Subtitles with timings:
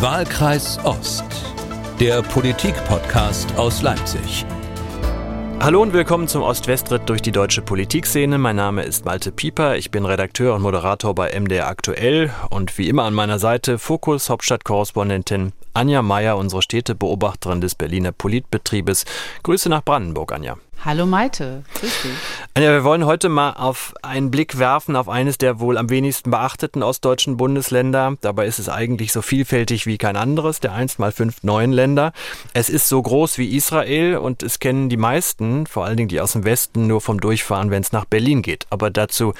[0.00, 1.24] Wahlkreis Ost,
[1.98, 4.46] der Politik-Podcast aus Leipzig.
[5.58, 8.38] Hallo und willkommen zum Ost-West-Ritt durch die deutsche Politikszene.
[8.38, 12.88] Mein Name ist Malte Pieper, ich bin Redakteur und Moderator bei MDR Aktuell und wie
[12.88, 19.04] immer an meiner Seite Fokus Hauptstadtkorrespondentin Anja Meier, unsere Städtebeobachterin des Berliner Politbetriebes.
[19.42, 20.58] Grüße nach Brandenburg, Anja.
[20.84, 22.12] Hallo Maite, grüß dich.
[22.54, 26.30] Anja, wir wollen heute mal auf einen Blick werfen auf eines der wohl am wenigsten
[26.30, 28.14] beachteten ostdeutschen Bundesländer.
[28.20, 32.12] Dabei ist es eigentlich so vielfältig wie kein anderes, der einst mal fünf neuen Länder.
[32.54, 36.20] Es ist so groß wie Israel und es kennen die meisten, vor allen Dingen die
[36.20, 38.66] aus dem Westen, nur vom Durchfahren, wenn es nach Berlin geht.
[38.70, 39.34] Aber dazu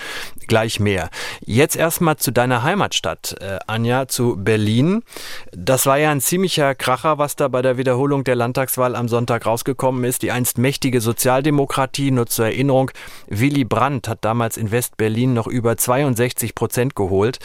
[0.48, 1.08] gleich mehr.
[1.40, 5.04] Jetzt erstmal zu deiner Heimatstadt, äh, Anja, zu Berlin.
[5.52, 9.46] Das war ja ein ziemlicher Kracher, was da bei der Wiederholung der Landtagswahl am Sonntag
[9.46, 10.22] rausgekommen ist.
[10.22, 12.10] Die einst mächtige Sozial Sozialdemokratie.
[12.10, 12.90] Nur zur Erinnerung,
[13.28, 17.38] Willy Brandt hat damals in West-Berlin noch über 62 Prozent geholt.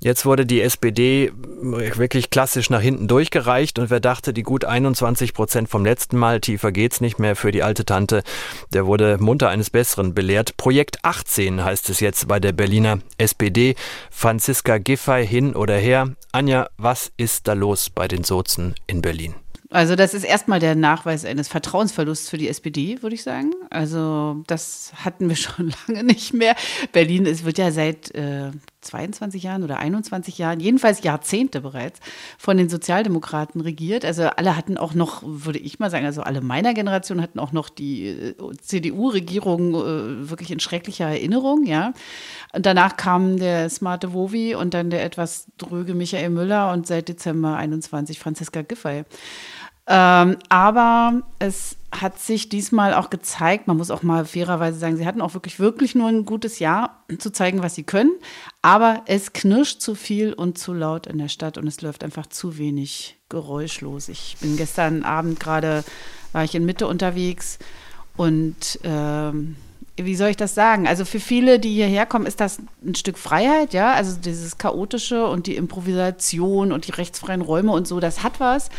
[0.00, 1.30] Jetzt wurde die SPD
[1.60, 6.40] wirklich klassisch nach hinten durchgereicht und wer dachte, die gut 21 Prozent vom letzten Mal,
[6.40, 8.22] tiefer geht's nicht mehr für die alte Tante,
[8.72, 10.56] der wurde munter eines Besseren belehrt.
[10.56, 13.76] Projekt 18 heißt es jetzt bei der Berliner SPD.
[14.10, 16.16] Franziska Giffey hin oder her.
[16.32, 19.34] Anja, was ist da los bei den Sozen in Berlin?
[19.72, 23.52] Also das ist erstmal der Nachweis eines Vertrauensverlusts für die SPD, würde ich sagen.
[23.70, 26.56] Also das hatten wir schon lange nicht mehr.
[26.92, 32.00] Berlin es wird ja seit äh, 22 Jahren oder 21 Jahren, jedenfalls Jahrzehnte bereits,
[32.36, 34.04] von den Sozialdemokraten regiert.
[34.04, 37.52] Also alle hatten auch noch, würde ich mal sagen, also alle meiner Generation hatten auch
[37.52, 41.92] noch die äh, CDU-Regierung äh, wirklich in schrecklicher Erinnerung, ja.
[42.52, 47.08] Und danach kam der smarte Wovi und dann der etwas dröge Michael Müller und seit
[47.08, 49.04] Dezember 21 Franziska Giffey.
[49.92, 55.04] Ähm, aber es hat sich diesmal auch gezeigt, man muss auch mal fairerweise sagen, sie
[55.04, 58.12] hatten auch wirklich, wirklich nur ein gutes Jahr zu zeigen, was sie können.
[58.62, 62.26] Aber es knirscht zu viel und zu laut in der Stadt und es läuft einfach
[62.26, 64.08] zu wenig geräuschlos.
[64.08, 65.82] Ich bin gestern Abend gerade,
[66.30, 67.58] war ich in Mitte unterwegs
[68.16, 69.56] und ähm,
[69.96, 70.86] wie soll ich das sagen?
[70.86, 73.92] Also für viele, die hierher kommen, ist das ein Stück Freiheit, ja.
[73.92, 78.70] Also dieses Chaotische und die Improvisation und die rechtsfreien Räume und so, das hat was.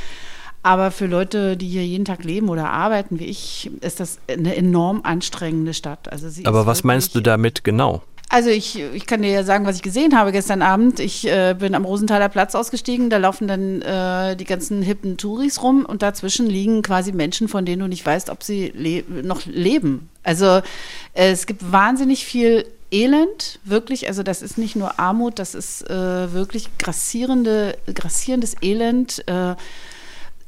[0.64, 4.56] Aber für Leute, die hier jeden Tag leben oder arbeiten wie ich, ist das eine
[4.56, 6.12] enorm anstrengende Stadt.
[6.12, 8.04] Also Aber was meinst du damit genau?
[8.34, 11.02] Also ich, ich kann dir ja sagen, was ich gesehen habe gestern Abend.
[11.02, 15.62] Ich äh, bin am Rosenthaler Platz ausgestiegen, da laufen dann äh, die ganzen hippen Touris
[15.62, 19.46] rum und dazwischen liegen quasi Menschen, von denen du nicht weißt, ob sie le noch
[19.48, 20.10] leben.
[20.24, 20.46] Also
[21.14, 25.90] äh, es gibt wahnsinnig viel Elend, wirklich, also das ist nicht nur Armut, das ist
[25.90, 29.26] äh, wirklich grassierende, grassierendes Elend.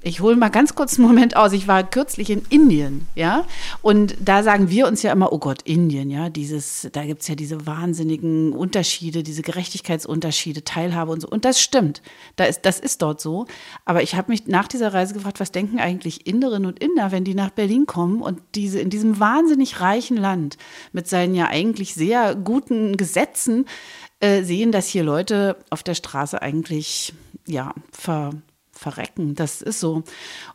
[0.05, 1.53] Ich hole mal ganz kurz einen Moment aus.
[1.53, 3.45] Ich war kürzlich in Indien, ja,
[3.81, 7.29] und da sagen wir uns ja immer, oh Gott, Indien, ja, dieses, da gibt es
[7.29, 11.29] ja diese wahnsinnigen Unterschiede, diese Gerechtigkeitsunterschiede, Teilhabe und so.
[11.29, 12.01] Und das stimmt.
[12.35, 13.45] Da ist, das ist dort so.
[13.85, 17.23] Aber ich habe mich nach dieser Reise gefragt, was denken eigentlich Inderinnen und Inder, wenn
[17.23, 20.57] die nach Berlin kommen und diese in diesem wahnsinnig reichen Land
[20.91, 23.67] mit seinen ja eigentlich sehr guten Gesetzen
[24.19, 27.13] äh, sehen, dass hier Leute auf der Straße eigentlich
[27.47, 28.31] ja ver
[28.83, 29.33] verrecken.
[29.33, 30.03] Das ist so.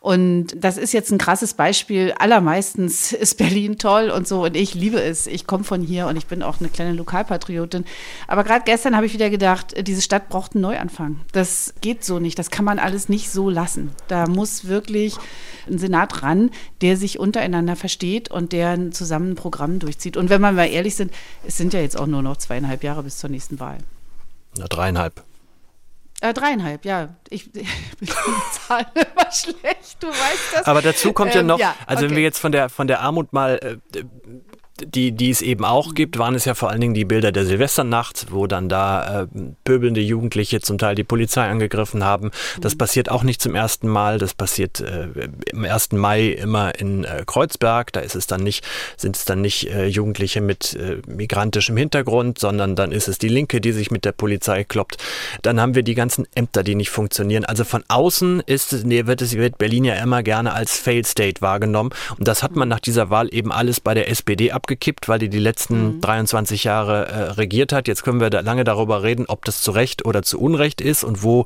[0.00, 2.12] Und das ist jetzt ein krasses Beispiel.
[2.18, 5.26] Allermeistens ist Berlin toll und so und ich liebe es.
[5.26, 7.84] Ich komme von hier und ich bin auch eine kleine Lokalpatriotin.
[8.28, 11.20] Aber gerade gestern habe ich wieder gedacht, diese Stadt braucht einen Neuanfang.
[11.32, 12.38] Das geht so nicht.
[12.38, 13.90] Das kann man alles nicht so lassen.
[14.06, 15.16] Da muss wirklich
[15.66, 16.50] ein Senat ran,
[16.82, 20.16] der sich untereinander versteht und der zusammen ein Programm durchzieht.
[20.16, 21.12] Und wenn wir mal ehrlich sind,
[21.46, 23.78] es sind ja jetzt auch nur noch zweieinhalb Jahre bis zur nächsten Wahl.
[24.56, 25.27] Na, dreieinhalb.
[26.20, 27.10] Äh, dreieinhalb, ja.
[27.28, 27.64] Ich, ich bin
[28.00, 30.64] die Zahl immer schlecht, du weißt das.
[30.64, 32.10] Aber dazu kommt ähm, ja noch, ja, also okay.
[32.10, 34.04] wenn wir jetzt von der, von der Armut mal äh,
[34.84, 37.44] die, die es eben auch gibt, waren es ja vor allen Dingen die Bilder der
[37.44, 39.26] Silvesternacht, wo dann da äh,
[39.64, 42.30] pöbelnde Jugendliche zum Teil die Polizei angegriffen haben.
[42.60, 42.78] Das mhm.
[42.78, 44.18] passiert auch nicht zum ersten Mal.
[44.18, 45.08] Das passiert äh,
[45.52, 45.92] im 1.
[45.92, 47.92] Mai immer in äh, Kreuzberg.
[47.92, 48.64] Da ist es dann nicht,
[48.96, 53.28] sind es dann nicht äh, Jugendliche mit äh, migrantischem Hintergrund, sondern dann ist es die
[53.28, 54.98] Linke, die sich mit der Polizei kloppt.
[55.42, 57.44] Dann haben wir die ganzen Ämter, die nicht funktionieren.
[57.44, 61.06] Also von außen ist es, nee, wird es wird Berlin ja immer gerne als Failed
[61.06, 61.90] State wahrgenommen.
[62.16, 65.18] Und das hat man nach dieser Wahl eben alles bei der SPD ab abgekippt, weil
[65.18, 66.00] die die letzten mhm.
[66.00, 67.88] 23 Jahre äh, regiert hat.
[67.88, 71.04] Jetzt können wir da lange darüber reden, ob das zu Recht oder zu Unrecht ist
[71.04, 71.44] und wo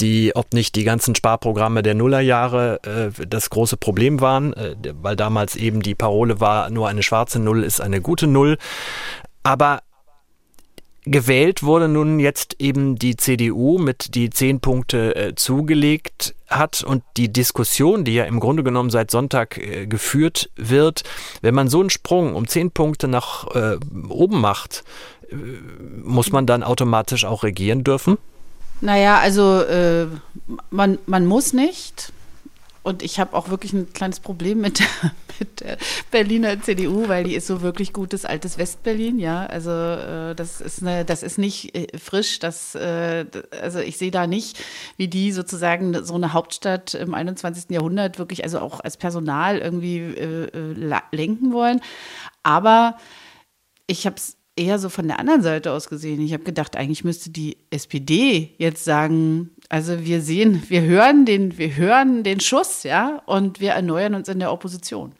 [0.00, 5.16] die, ob nicht die ganzen Sparprogramme der Nullerjahre äh, das große Problem waren, äh, weil
[5.16, 8.56] damals eben die Parole war, nur eine schwarze Null ist eine gute Null.
[9.42, 9.80] Aber
[11.06, 17.02] Gewählt wurde nun jetzt eben die CDU mit die zehn Punkte äh, zugelegt hat und
[17.18, 21.02] die Diskussion, die ja im Grunde genommen seit Sonntag äh, geführt wird,
[21.42, 23.76] wenn man so einen Sprung um zehn Punkte nach äh,
[24.08, 24.82] oben macht,
[25.30, 25.34] äh,
[26.02, 28.16] muss man dann automatisch auch regieren dürfen?
[28.80, 30.06] Naja, also äh,
[30.70, 32.12] man, man muss nicht.
[32.84, 34.86] Und ich habe auch wirklich ein kleines Problem mit der,
[35.40, 35.78] mit der
[36.10, 39.46] Berliner CDU, weil die ist so wirklich gutes altes Westberlin, ja.
[39.46, 42.38] Also äh, das ist eine, das ist nicht äh, frisch.
[42.40, 43.24] Das, äh,
[43.62, 44.62] also ich sehe da nicht,
[44.98, 47.70] wie die sozusagen so eine Hauptstadt im 21.
[47.70, 51.80] Jahrhundert wirklich, also auch als Personal irgendwie äh, äh, lenken wollen.
[52.42, 52.98] Aber
[53.86, 56.20] ich habe es eher so von der anderen Seite aus gesehen.
[56.20, 61.58] Ich habe gedacht, eigentlich müsste die SPD jetzt sagen, also wir sehen, wir hören den,
[61.58, 65.10] wir hören den Schuss, ja, und wir erneuern uns in der Opposition.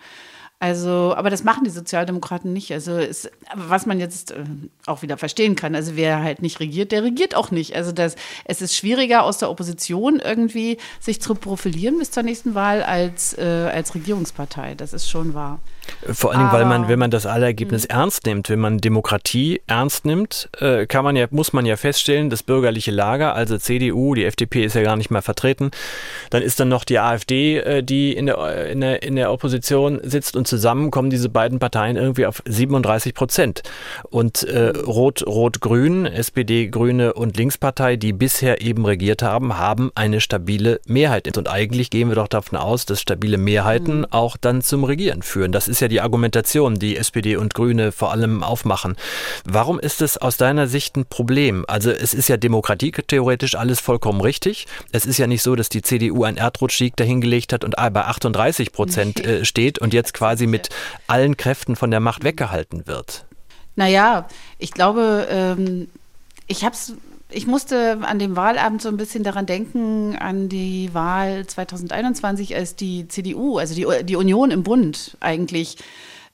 [0.60, 2.70] Also, aber das machen die Sozialdemokraten nicht.
[2.70, 4.44] Also, es, was man jetzt äh,
[4.86, 5.74] auch wieder verstehen kann.
[5.74, 7.74] Also, wer halt nicht regiert, der regiert auch nicht.
[7.74, 8.14] Also, das,
[8.44, 13.36] es ist schwieriger, aus der Opposition irgendwie sich zu profilieren bis zur nächsten Wahl als,
[13.36, 13.42] äh,
[13.74, 14.76] als Regierungspartei.
[14.76, 15.58] Das ist schon wahr.
[16.12, 17.94] Vor allen Dingen, weil man, wenn man das Ergebnis mhm.
[17.94, 22.30] ernst nimmt, wenn man Demokratie ernst nimmt, äh, kann man ja, muss man ja feststellen,
[22.30, 25.70] das bürgerliche Lager, also CDU, die FDP ist ja gar nicht mehr vertreten,
[26.30, 30.00] dann ist dann noch die AfD, äh, die in der, in, der, in der Opposition
[30.02, 33.62] sitzt und zusammen kommen diese beiden Parteien irgendwie auf 37 Prozent.
[34.10, 40.20] Und äh, Rot, Rot-Grün, SPD, Grüne und Linkspartei, die bisher eben regiert haben, haben eine
[40.20, 41.36] stabile Mehrheit.
[41.36, 44.06] Und eigentlich gehen wir doch davon aus, dass stabile Mehrheiten mhm.
[44.10, 45.52] auch dann zum Regieren führen.
[45.52, 48.96] Das ist ja die Argumentation, die SPD und Grüne vor allem aufmachen.
[49.44, 51.64] Warum ist es aus deiner Sicht ein Problem?
[51.68, 54.66] Also es ist ja demokratietheoretisch alles vollkommen richtig.
[54.92, 58.72] Es ist ja nicht so, dass die CDU einen Erdrutschsieg dahingelegt hat und bei 38
[58.72, 60.68] Prozent äh, steht und jetzt quasi mit
[61.06, 63.26] allen Kräften von der Macht weggehalten wird.
[63.76, 64.28] Naja,
[64.58, 65.88] ich glaube, ähm,
[66.46, 66.94] ich habe es
[67.34, 72.76] ich musste an dem Wahlabend so ein bisschen daran denken, an die Wahl 2021, als
[72.76, 75.78] die CDU, also die, die Union im Bund eigentlich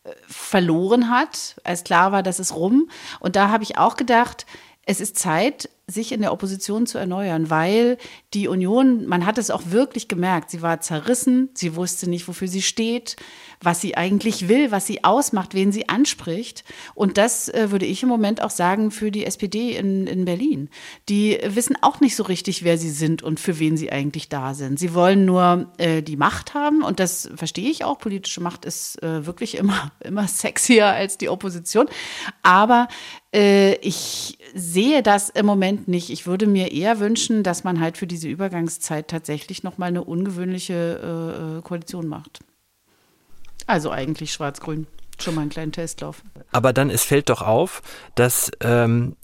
[0.04, 2.90] äh, verloren hat, als klar war, dass es rum.
[3.18, 4.46] Und da habe ich auch gedacht,
[4.84, 7.98] es ist Zeit, sich in der Opposition zu erneuern, weil
[8.34, 12.48] die Union, man hat es auch wirklich gemerkt, sie war zerrissen, sie wusste nicht, wofür
[12.48, 13.16] sie steht
[13.62, 16.64] was sie eigentlich will, was sie ausmacht, wen sie anspricht.
[16.94, 20.70] Und das äh, würde ich im Moment auch sagen für die SPD in, in Berlin.
[21.08, 24.54] Die wissen auch nicht so richtig, wer sie sind und für wen sie eigentlich da
[24.54, 24.78] sind.
[24.78, 27.98] Sie wollen nur äh, die Macht haben und das verstehe ich auch.
[27.98, 31.86] Politische Macht ist äh, wirklich immer, immer sexier als die Opposition.
[32.42, 32.88] Aber
[33.34, 36.10] äh, ich sehe das im Moment nicht.
[36.10, 40.72] Ich würde mir eher wünschen, dass man halt für diese Übergangszeit tatsächlich nochmal eine ungewöhnliche
[40.74, 42.40] äh, äh, Koalition macht.
[43.70, 44.88] Also eigentlich schwarz-grün.
[45.20, 46.24] Schon mal einen kleinen Testlauf.
[46.50, 47.82] Aber dann, es fällt doch auf,
[48.16, 49.14] dass, ähm,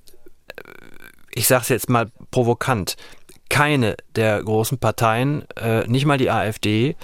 [1.33, 2.97] ich sage es jetzt mal provokant,
[3.49, 6.95] keine der großen Parteien, äh, nicht mal die AfD,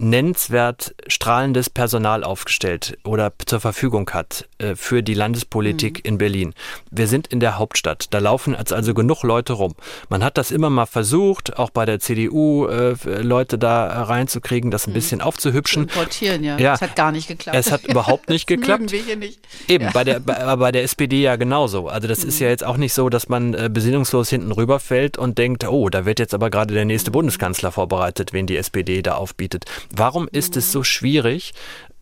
[0.00, 6.08] nennenswert strahlendes Personal aufgestellt oder zur Verfügung hat äh, für die Landespolitik mhm.
[6.08, 6.54] in Berlin.
[6.90, 8.06] Wir sind in der Hauptstadt.
[8.10, 9.74] Da laufen also genug Leute rum.
[10.08, 14.86] Man hat das immer mal versucht, auch bei der CDU äh, Leute da reinzukriegen, das
[14.86, 14.94] ein mhm.
[14.94, 15.88] bisschen aufzuhübschen.
[15.88, 16.58] Zu importieren, ja.
[16.58, 16.74] ja.
[16.74, 17.56] Es hat gar nicht geklappt.
[17.56, 18.90] Es hat überhaupt nicht geklappt.
[18.92, 19.38] wir hier nicht.
[19.68, 19.90] Eben, ja.
[19.92, 21.88] bei, der, bei, bei, der SPD ja genauso.
[21.88, 22.30] Also das mhm.
[22.30, 25.90] ist ja jetzt auch nicht so, dass man äh, besinnungslos hinten rüberfällt und denkt, oh,
[25.90, 27.14] da wird jetzt aber gerade der nächste mhm.
[27.14, 29.66] Bundeskanzler vorbereitet, wen die SPD da aufbietet.
[29.94, 31.52] Warum ist es so schwierig,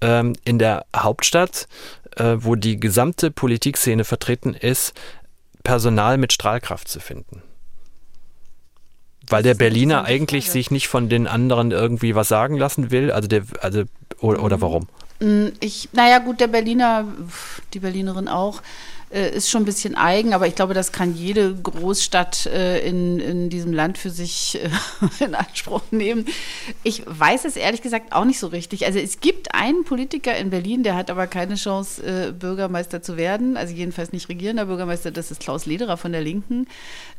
[0.01, 1.69] ähm, in der Hauptstadt,
[2.17, 4.95] äh, wo die gesamte Politikszene vertreten ist,
[5.65, 7.43] Personal mit Strahlkraft zu finden?
[9.27, 13.29] Weil der Berliner eigentlich sich nicht von den anderen irgendwie was sagen lassen will, also
[13.29, 13.85] der, also
[14.21, 14.89] oder, oder warum?
[15.21, 17.05] Mm, ich, naja, gut, der Berliner,
[17.75, 18.63] die Berlinerin auch,
[19.11, 23.19] äh, ist schon ein bisschen eigen, aber ich glaube, das kann jede Großstadt äh, in,
[23.21, 24.69] in diesem Land für sich äh,
[25.25, 26.27] in Anspruch nehmen.
[26.83, 28.87] Ich weiß es ehrlich gesagt auch nicht so richtig.
[28.87, 33.17] Also es gibt einen Politiker in Berlin, der hat aber keine Chance, äh, Bürgermeister zu
[33.17, 36.67] werden, also jedenfalls nicht regierender Bürgermeister, das ist Klaus Lederer von der Linken.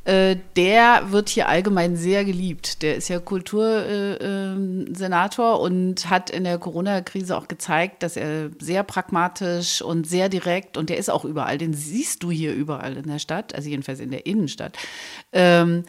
[0.10, 2.82] Äh, der wird hier allgemein sehr geliebt.
[2.82, 8.82] Der ist ja Kultursenator äh, und hat in der Corona-Krise auch gezeigt, dass er sehr
[8.82, 13.08] pragmatisch und sehr direkt und der ist auch überall, den siehst du hier überall in
[13.08, 14.80] der Stadt, also jedenfalls in der Innenstadt.
[15.32, 15.84] Ähm,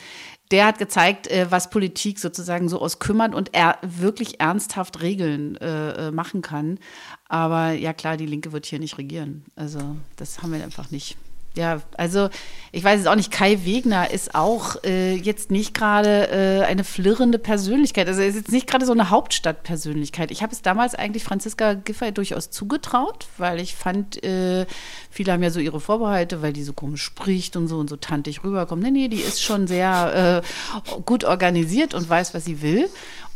[0.51, 5.57] der hat gezeigt, äh, was Politik sozusagen so aus kümmern und er wirklich ernsthaft Regeln
[5.57, 6.79] äh, machen kann.
[7.27, 9.47] Aber ja klar, die Linke wird hier nicht regieren.
[9.57, 11.17] Also das haben wir einfach nicht
[11.57, 12.29] ja, also
[12.71, 16.85] ich weiß es auch nicht, Kai Wegner ist auch äh, jetzt nicht gerade äh, eine
[16.85, 18.07] flirrende Persönlichkeit.
[18.07, 20.31] Also er ist jetzt nicht gerade so eine Hauptstadtpersönlichkeit.
[20.31, 24.67] Ich habe es damals eigentlich Franziska Giffey durchaus zugetraut, weil ich fand, äh,
[25.11, 27.97] viele haben ja so ihre Vorbehalte, weil die so komisch spricht und so und so
[27.97, 28.83] tantig rüberkommt.
[28.83, 32.89] Nee, nee, die ist schon sehr äh, gut organisiert und weiß, was sie will.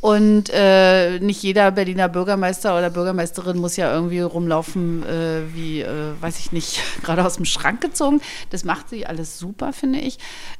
[0.04, 6.12] Und äh, nicht jeder Berliner Bürgermeister oder Bürgermeisterin muss ja irgendwie rumlaufen, äh, wie, äh,
[6.20, 8.20] weiß ich nicht, gerade aus dem Schrank gezogen.
[8.50, 10.18] Das macht sie alles super, finde ich.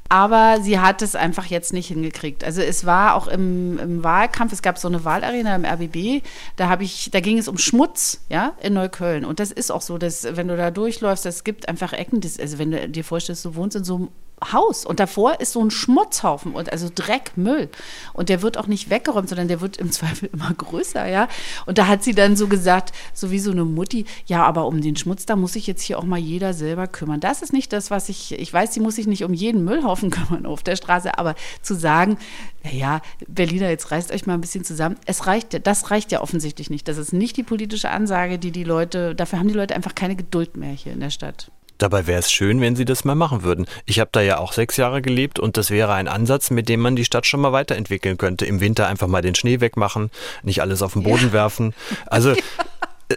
[0.09, 2.43] Aber sie hat es einfach jetzt nicht hingekriegt.
[2.43, 6.25] Also es war auch im, im Wahlkampf, es gab so eine Wahlarena im RBB,
[6.55, 9.25] da ich, da ging es um Schmutz, ja, in Neukölln.
[9.25, 12.39] Und das ist auch so, dass wenn du da durchläufst, es gibt einfach Ecken, das,
[12.39, 14.09] also wenn du dir vorstellst, du wohnst in so einem
[14.51, 17.69] Haus und davor ist so ein Schmutzhaufen und also Dreck, Müll
[18.13, 21.27] und der wird auch nicht weggeräumt, sondern der wird im Zweifel immer größer, ja.
[21.65, 24.81] Und da hat sie dann so gesagt, so wie so eine Mutti, ja, aber um
[24.81, 27.19] den Schmutz, da muss sich jetzt hier auch mal jeder selber kümmern.
[27.19, 30.09] Das ist nicht das, was ich, ich weiß, sie muss sich nicht um jeden Müllhaufen
[30.11, 32.17] kümmern auf der Straße, aber zu sagen,
[32.63, 34.97] naja, Berliner, jetzt reißt euch mal ein bisschen zusammen.
[35.05, 36.87] Es reicht, das reicht ja offensichtlich nicht.
[36.87, 40.15] Das ist nicht die politische Ansage, die die Leute, dafür haben die Leute einfach keine
[40.15, 41.51] Geduld mehr hier in der Stadt.
[41.77, 43.65] Dabei wäre es schön, wenn sie das mal machen würden.
[43.85, 46.79] Ich habe da ja auch sechs Jahre gelebt und das wäre ein Ansatz, mit dem
[46.79, 48.45] man die Stadt schon mal weiterentwickeln könnte.
[48.45, 50.11] Im Winter einfach mal den Schnee wegmachen,
[50.43, 51.33] nicht alles auf den Boden ja.
[51.33, 51.73] werfen.
[52.07, 52.37] Also ja.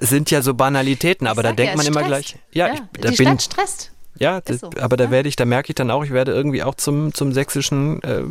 [0.00, 2.36] sind ja so Banalitäten, aber da denkt ja, man immer gleich.
[2.52, 3.92] Ja, ich, da die bin, Stadt stresst.
[4.18, 6.62] Ja, das, so, aber da werde ich, da merke ich dann auch, ich werde irgendwie
[6.62, 8.22] auch zum, zum sächsischen äh,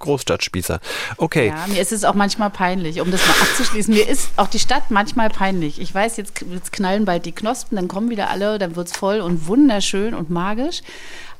[0.00, 0.80] Großstadtspießer.
[1.16, 1.48] Okay.
[1.48, 3.94] Ja, mir ist es auch manchmal peinlich, um das mal abzuschließen.
[3.94, 5.80] Mir ist auch die Stadt manchmal peinlich.
[5.80, 8.96] Ich weiß, jetzt, jetzt knallen bald die Knospen, dann kommen wieder alle, dann wird es
[8.96, 10.82] voll und wunderschön und magisch.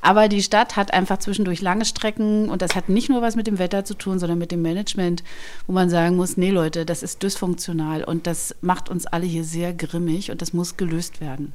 [0.02, 3.46] Aber die Stadt hat einfach zwischendurch lange Strecken und das hat nicht nur was mit
[3.46, 5.22] dem Wetter zu tun, sondern mit dem Management,
[5.66, 9.44] wo man sagen muss, nee Leute, das ist dysfunktional und das macht uns alle hier
[9.44, 11.52] sehr grimmig und das muss gelöst werden.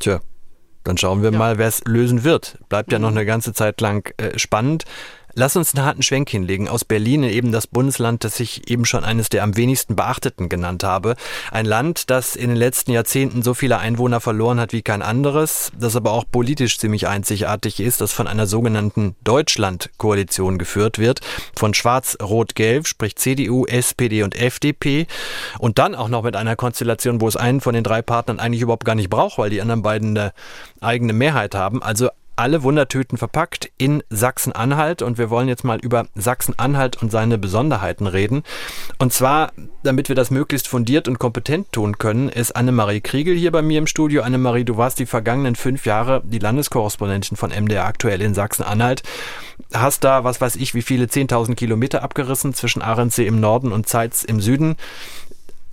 [0.00, 0.20] Tja,
[0.82, 1.38] dann schauen wir ja.
[1.38, 2.58] mal, wer es lösen wird.
[2.68, 3.18] Bleibt ja noch mhm.
[3.18, 4.84] eine ganze Zeit lang äh, spannend.
[5.36, 8.84] Lass uns einen harten Schwenk hinlegen aus Berlin in eben das Bundesland, das ich eben
[8.84, 11.16] schon eines der am wenigsten beachteten genannt habe.
[11.50, 15.72] Ein Land, das in den letzten Jahrzehnten so viele Einwohner verloren hat wie kein anderes,
[15.76, 21.20] das aber auch politisch ziemlich einzigartig ist, das von einer sogenannten Deutschland-Koalition geführt wird,
[21.56, 25.08] von Schwarz-Rot-Gelb, sprich CDU, SPD und FDP
[25.58, 28.62] und dann auch noch mit einer Konstellation, wo es einen von den drei Partnern eigentlich
[28.62, 30.32] überhaupt gar nicht braucht, weil die anderen beiden eine
[30.80, 31.82] eigene Mehrheit haben.
[31.82, 37.38] Also alle Wundertüten verpackt in Sachsen-Anhalt und wir wollen jetzt mal über Sachsen-Anhalt und seine
[37.38, 38.42] Besonderheiten reden.
[38.98, 43.52] Und zwar, damit wir das möglichst fundiert und kompetent tun können, ist Annemarie Kriegel hier
[43.52, 44.22] bei mir im Studio.
[44.22, 49.02] Annemarie, du warst die vergangenen fünf Jahre die Landeskorrespondentin von MDR aktuell in Sachsen-Anhalt.
[49.72, 53.88] Hast da, was weiß ich, wie viele 10.000 Kilometer abgerissen zwischen Ahrensee im Norden und
[53.88, 54.76] Zeitz im Süden.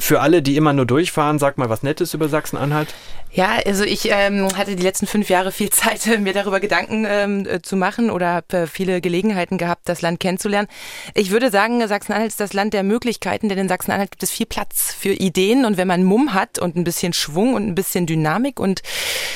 [0.01, 2.87] Für alle, die immer nur durchfahren, sag mal was Nettes über Sachsen-Anhalt.
[3.33, 7.47] Ja, also ich ähm, hatte die letzten fünf Jahre viel Zeit, mir darüber Gedanken ähm,
[7.47, 10.67] äh, zu machen oder habe äh, viele Gelegenheiten gehabt, das Land kennenzulernen.
[11.13, 14.47] Ich würde sagen, Sachsen-Anhalt ist das Land der Möglichkeiten, denn in Sachsen-Anhalt gibt es viel
[14.47, 18.05] Platz für Ideen und wenn man Mumm hat und ein bisschen Schwung und ein bisschen
[18.05, 18.81] Dynamik und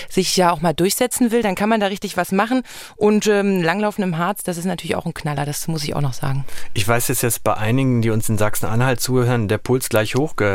[0.10, 2.64] sich ja auch mal durchsetzen will, dann kann man da richtig was machen.
[2.98, 6.02] Und ähm, Langlaufen im Harz, das ist natürlich auch ein Knaller, das muss ich auch
[6.02, 6.44] noch sagen.
[6.74, 10.55] Ich weiß jetzt, jetzt bei einigen, die uns in Sachsen-Anhalt zuhören, der Puls gleich hochge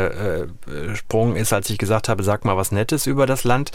[0.65, 3.71] gesprungen ist, als ich gesagt habe, sag mal was Nettes über das Land.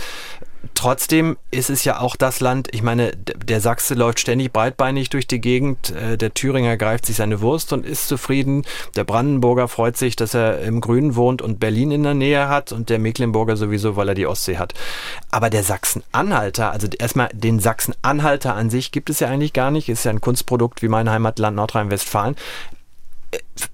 [0.74, 5.26] Trotzdem ist es ja auch das Land, ich meine, der Sachse läuft ständig breitbeinig durch
[5.26, 8.64] die Gegend, äh, der Thüringer greift sich seine Wurst und ist zufrieden,
[8.96, 12.72] der Brandenburger freut sich, dass er im Grünen wohnt und Berlin in der Nähe hat
[12.72, 14.74] und der Mecklenburger sowieso, weil er die Ostsee hat.
[15.30, 19.88] Aber der Sachsen-Anhalter, also erstmal den Sachsen-Anhalter an sich gibt es ja eigentlich gar nicht,
[19.88, 22.36] ist ja ein Kunstprodukt wie mein Heimatland Nordrhein-Westfalen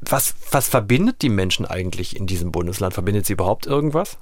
[0.01, 2.95] was, was verbindet die Menschen eigentlich in diesem Bundesland?
[2.95, 4.19] Verbindet sie überhaupt irgendwas?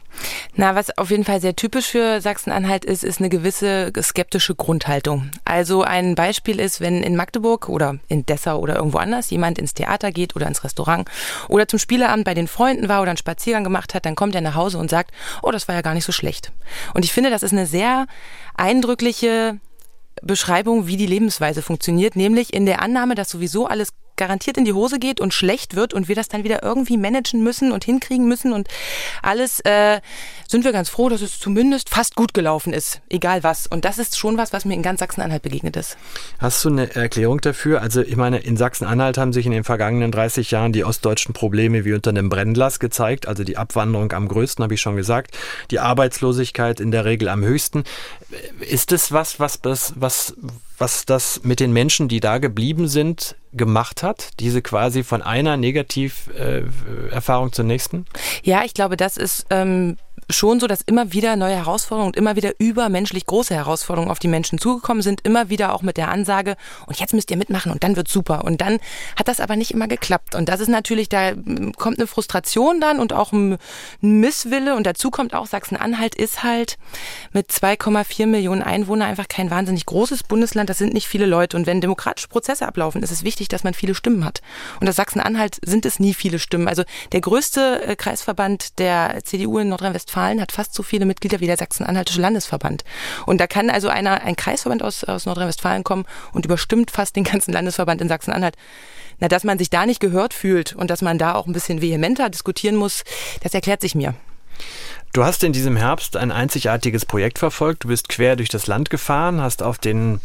[0.54, 5.30] Na, was auf jeden Fall sehr typisch für Sachsen-Anhalt ist, ist eine gewisse skeptische Grundhaltung.
[5.44, 9.74] Also ein Beispiel ist, wenn in Magdeburg oder in Dessau oder irgendwo anders jemand ins
[9.74, 11.08] Theater geht oder ins Restaurant
[11.48, 14.40] oder zum Spieleabend bei den Freunden war oder einen Spaziergang gemacht hat, dann kommt er
[14.40, 16.52] nach Hause und sagt, oh, das war ja gar nicht so schlecht.
[16.94, 18.06] Und ich finde, das ist eine sehr
[18.56, 19.58] eindrückliche
[20.22, 24.74] Beschreibung, wie die Lebensweise funktioniert, nämlich in der Annahme, dass sowieso alles garantiert in die
[24.74, 28.28] Hose geht und schlecht wird und wir das dann wieder irgendwie managen müssen und hinkriegen
[28.28, 28.68] müssen und
[29.22, 30.00] alles, äh,
[30.46, 33.66] sind wir ganz froh, dass es zumindest fast gut gelaufen ist, egal was.
[33.66, 35.96] Und das ist schon was, was mir in ganz Sachsen-Anhalt begegnet ist.
[36.38, 37.80] Hast du eine Erklärung dafür?
[37.80, 41.86] Also ich meine, in Sachsen-Anhalt haben sich in den vergangenen 30 Jahren die ostdeutschen Probleme
[41.86, 45.36] wie unter einem Brennglas gezeigt, also die Abwanderung am größten, habe ich schon gesagt,
[45.70, 47.84] die Arbeitslosigkeit in der Regel am höchsten.
[48.60, 50.34] Ist es was, was, was, was
[50.80, 54.30] was das mit den Menschen, die da geblieben sind, gemacht hat?
[54.40, 58.06] Diese quasi von einer Negativerfahrung äh, zur nächsten?
[58.42, 59.98] Ja, ich glaube, das ist ähm,
[60.32, 64.28] schon so, dass immer wieder neue Herausforderungen und immer wieder übermenschlich große Herausforderungen auf die
[64.28, 66.56] Menschen zugekommen sind, immer wieder auch mit der Ansage,
[66.86, 68.44] und jetzt müsst ihr mitmachen und dann wird super.
[68.44, 68.78] Und dann
[69.16, 70.34] hat das aber nicht immer geklappt.
[70.34, 71.32] Und das ist natürlich, da
[71.76, 73.58] kommt eine Frustration dann und auch ein
[74.00, 74.74] Misswille.
[74.76, 76.78] Und dazu kommt auch, Sachsen-Anhalt ist halt
[77.32, 80.70] mit 2,4 Millionen Einwohnern einfach kein wahnsinnig großes Bundesland.
[80.70, 81.56] Das sind nicht viele Leute.
[81.56, 84.40] Und wenn demokratische Prozesse ablaufen, ist es wichtig, dass man viele Stimmen hat.
[84.80, 86.68] Und das Sachsen-Anhalt sind es nie viele Stimmen.
[86.68, 91.46] Also der größte äh, Kreisverband der CDU in Nordrhein-Westfalen hat fast so viele Mitglieder wie
[91.46, 92.84] der Sachsen-Anhaltische Landesverband.
[93.26, 97.24] Und da kann also einer, ein Kreisverband aus, aus Nordrhein-Westfalen kommen und überstimmt fast den
[97.24, 98.56] ganzen Landesverband in Sachsen-Anhalt.
[99.18, 101.80] Na, dass man sich da nicht gehört fühlt und dass man da auch ein bisschen
[101.80, 103.04] vehementer diskutieren muss,
[103.42, 104.14] das erklärt sich mir.
[105.12, 107.82] Du hast in diesem Herbst ein einzigartiges Projekt verfolgt.
[107.82, 110.20] Du bist quer durch das Land gefahren, hast auf den,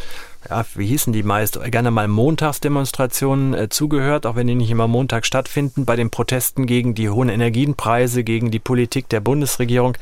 [0.48, 4.88] ja, wie hießen die meist, gerne mal Montagsdemonstrationen äh, zugehört, auch wenn die nicht immer
[4.88, 9.98] Montag stattfinden, bei den Protesten gegen die hohen Energienpreise, gegen die Politik der Bundesregierung.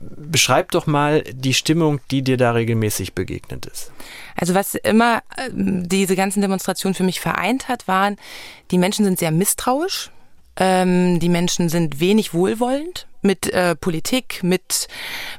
[0.00, 3.92] Beschreib doch mal die Stimmung, die dir da regelmäßig begegnet ist.
[4.34, 8.16] Also was immer äh, diese ganzen Demonstrationen für mich vereint hat, waren,
[8.72, 10.10] die Menschen sind sehr misstrauisch,
[10.60, 14.88] ähm, die Menschen sind wenig wohlwollend mit äh, Politik, mit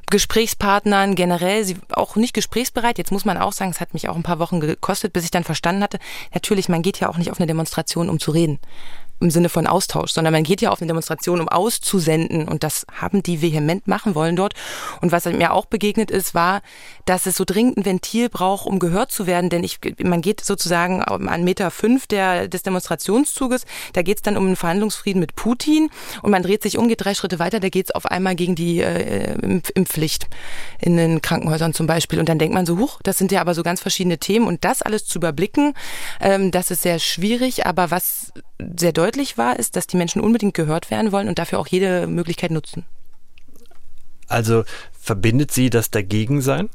[0.10, 2.98] Gesprächspartnern generell, sie auch nicht gesprächsbereit.
[2.98, 5.32] Jetzt muss man auch sagen, es hat mich auch ein paar Wochen gekostet, bis ich
[5.32, 6.00] dann verstanden hatte,
[6.34, 8.60] natürlich, man geht ja auch nicht auf eine Demonstration, um zu reden
[9.22, 12.48] im Sinne von Austausch, sondern man geht ja auf eine Demonstration, um auszusenden.
[12.48, 14.54] Und das haben die vehement machen wollen dort.
[15.02, 16.62] Und was mir auch begegnet ist, war,
[17.06, 20.42] dass es so dringend ein Ventil braucht, um gehört zu werden, denn ich, man geht
[20.42, 25.36] sozusagen an Meter fünf der, des Demonstrationszuges, da geht es dann um einen Verhandlungsfrieden mit
[25.36, 25.90] Putin.
[26.22, 28.56] Und man dreht sich um, geht drei Schritte weiter, da geht es auf einmal gegen
[28.56, 29.36] die äh,
[29.74, 30.28] Impfpflicht
[30.80, 32.20] in den Krankenhäusern zum Beispiel.
[32.20, 34.48] Und dann denkt man so, huch, das sind ja aber so ganz verschiedene Themen.
[34.48, 35.74] Und das alles zu überblicken,
[36.20, 38.32] ähm, das ist sehr schwierig, aber was
[38.78, 42.08] sehr deutlich war, ist, dass die Menschen unbedingt gehört werden wollen und dafür auch jede
[42.08, 42.86] Möglichkeit nutzen.
[44.28, 44.64] Also
[45.00, 46.70] verbindet sie das Dagegensein?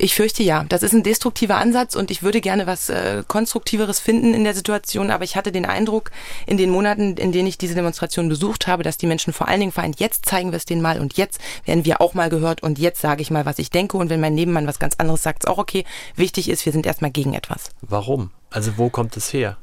[0.00, 0.64] Ich fürchte ja.
[0.68, 4.54] Das ist ein destruktiver Ansatz und ich würde gerne was äh, Konstruktiveres finden in der
[4.54, 5.10] Situation.
[5.10, 6.12] Aber ich hatte den Eindruck
[6.46, 9.58] in den Monaten, in denen ich diese Demonstration besucht habe, dass die Menschen vor allen
[9.58, 12.62] Dingen vereint, jetzt zeigen wir es denen mal und jetzt werden wir auch mal gehört
[12.62, 13.96] und jetzt sage ich mal, was ich denke.
[13.96, 15.84] Und wenn mein Nebenmann was ganz anderes sagt, ist auch okay.
[16.14, 17.70] Wichtig ist, wir sind erstmal gegen etwas.
[17.80, 18.30] Warum?
[18.50, 19.56] Also wo kommt es her?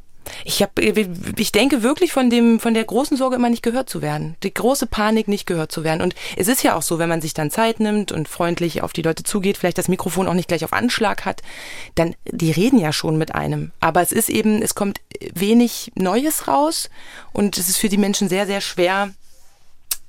[0.44, 4.02] Ich, hab, ich denke wirklich von, dem, von der großen Sorge immer nicht gehört zu
[4.02, 4.36] werden.
[4.44, 6.02] Die große Panik nicht gehört zu werden.
[6.02, 8.94] Und es ist ja auch so, wenn man sich dann Zeit nimmt und freundlich auf
[8.94, 11.42] die Leute zugeht, vielleicht das Mikrofon auch nicht gleich auf Anschlag hat,
[11.96, 13.72] dann, die reden ja schon mit einem.
[13.80, 15.02] Aber es ist eben, es kommt
[15.34, 16.90] wenig Neues raus
[17.34, 19.12] und es ist für die Menschen sehr, sehr schwer,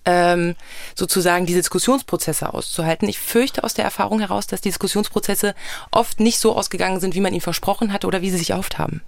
[0.06, 0.54] ähm,
[0.94, 3.08] sozusagen diese Diskussionsprozesse auszuhalten.
[3.08, 5.54] Ich fürchte aus der Erfahrung heraus, dass die Diskussionsprozesse
[5.90, 8.78] oft nicht so ausgegangen sind, wie man ihnen versprochen hatte oder wie sie sich oft
[8.78, 9.02] haben.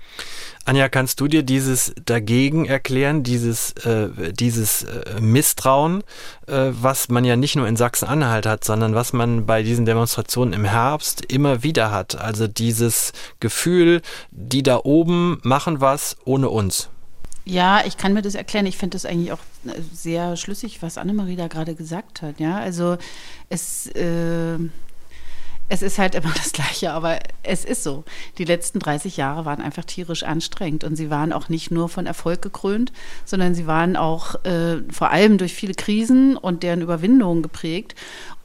[0.68, 6.04] Anja, kannst du dir dieses dagegen erklären, dieses, äh, dieses äh, Misstrauen,
[6.46, 10.52] äh, was man ja nicht nur in Sachsen-Anhalt hat, sondern was man bei diesen Demonstrationen
[10.52, 12.20] im Herbst immer wieder hat?
[12.20, 16.90] Also dieses Gefühl, die da oben machen was ohne uns.
[17.46, 18.66] Ja, ich kann mir das erklären.
[18.66, 22.40] Ich finde das eigentlich auch äh, sehr schlüssig, was Annemarie da gerade gesagt hat.
[22.40, 22.98] Ja, also
[23.48, 24.58] es, äh,
[25.68, 28.04] es ist halt immer das Gleiche, aber es ist so.
[28.38, 32.06] Die letzten 30 Jahre waren einfach tierisch anstrengend und sie waren auch nicht nur von
[32.06, 32.92] Erfolg gekrönt,
[33.24, 37.94] sondern sie waren auch äh, vor allem durch viele Krisen und deren Überwindungen geprägt.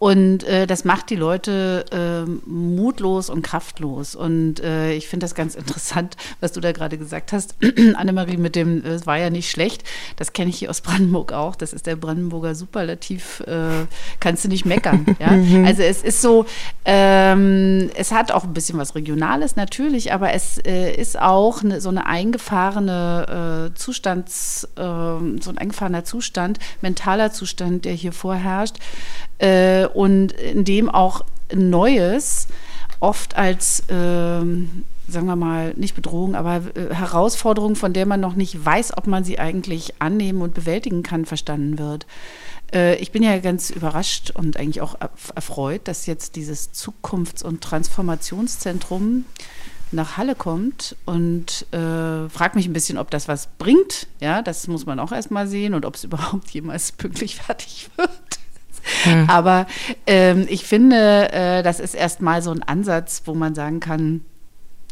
[0.03, 4.15] Und äh, das macht die Leute äh, mutlos und kraftlos.
[4.15, 7.55] Und äh, ich finde das ganz interessant, was du da gerade gesagt hast,
[7.95, 9.85] Annemarie, mit dem, es war ja nicht schlecht.
[10.17, 11.55] Das kenne ich hier aus Brandenburg auch.
[11.55, 13.39] Das ist der Brandenburger Superlativ.
[13.47, 13.85] Äh,
[14.19, 15.05] kannst du nicht meckern.
[15.19, 15.31] ja?
[15.31, 15.63] Mhm.
[15.63, 16.47] Also es ist so,
[16.83, 21.79] ähm, es hat auch ein bisschen was Regionales natürlich, aber es äh, ist auch eine,
[21.79, 28.79] so eine eingefahrene äh, Zustands, ähm, so ein eingefahrener Zustand, mentaler Zustand, der hier vorherrscht
[29.43, 32.47] äh, und in dem auch Neues
[32.99, 38.35] oft als, ähm, sagen wir mal, nicht Bedrohung, aber äh, Herausforderung, von der man noch
[38.35, 42.05] nicht weiß, ob man sie eigentlich annehmen und bewältigen kann, verstanden wird.
[42.73, 44.95] Äh, ich bin ja ganz überrascht und eigentlich auch
[45.35, 49.25] erfreut, dass jetzt dieses Zukunfts- und Transformationszentrum
[49.93, 54.07] nach Halle kommt und äh, fragt mich ein bisschen, ob das was bringt.
[54.19, 58.09] Ja, das muss man auch erstmal sehen und ob es überhaupt jemals pünktlich fertig wird.
[59.05, 59.29] Mhm.
[59.29, 59.67] Aber
[60.07, 64.21] ähm, ich finde, äh, das ist erstmal so ein Ansatz, wo man sagen kann,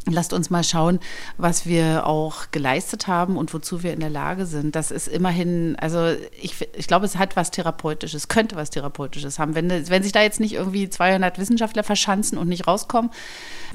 [0.10, 1.00] Lasst uns mal schauen,
[1.38, 4.76] was wir auch geleistet haben und wozu wir in der Lage sind.
[4.76, 9.54] Das ist immerhin, also ich, ich glaube, es hat was Therapeutisches, könnte was Therapeutisches haben.
[9.54, 13.12] Wenn, wenn sich da jetzt nicht irgendwie 200 Wissenschaftler verschanzen und nicht rauskommen,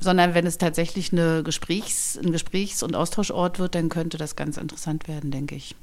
[0.01, 4.57] sondern wenn es tatsächlich eine Gesprächs-, ein Gesprächs- und Austauschort wird, dann könnte das ganz
[4.57, 5.77] interessant werden, denke ich.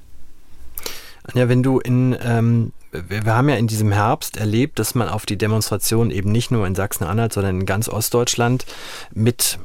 [1.33, 5.25] Ja, wenn du in, ähm, wir haben ja in diesem Herbst erlebt, dass man auf
[5.25, 8.65] die Demonstration eben nicht nur in Sachsen-Anhalt, sondern in ganz Ostdeutschland
[9.13, 9.59] mit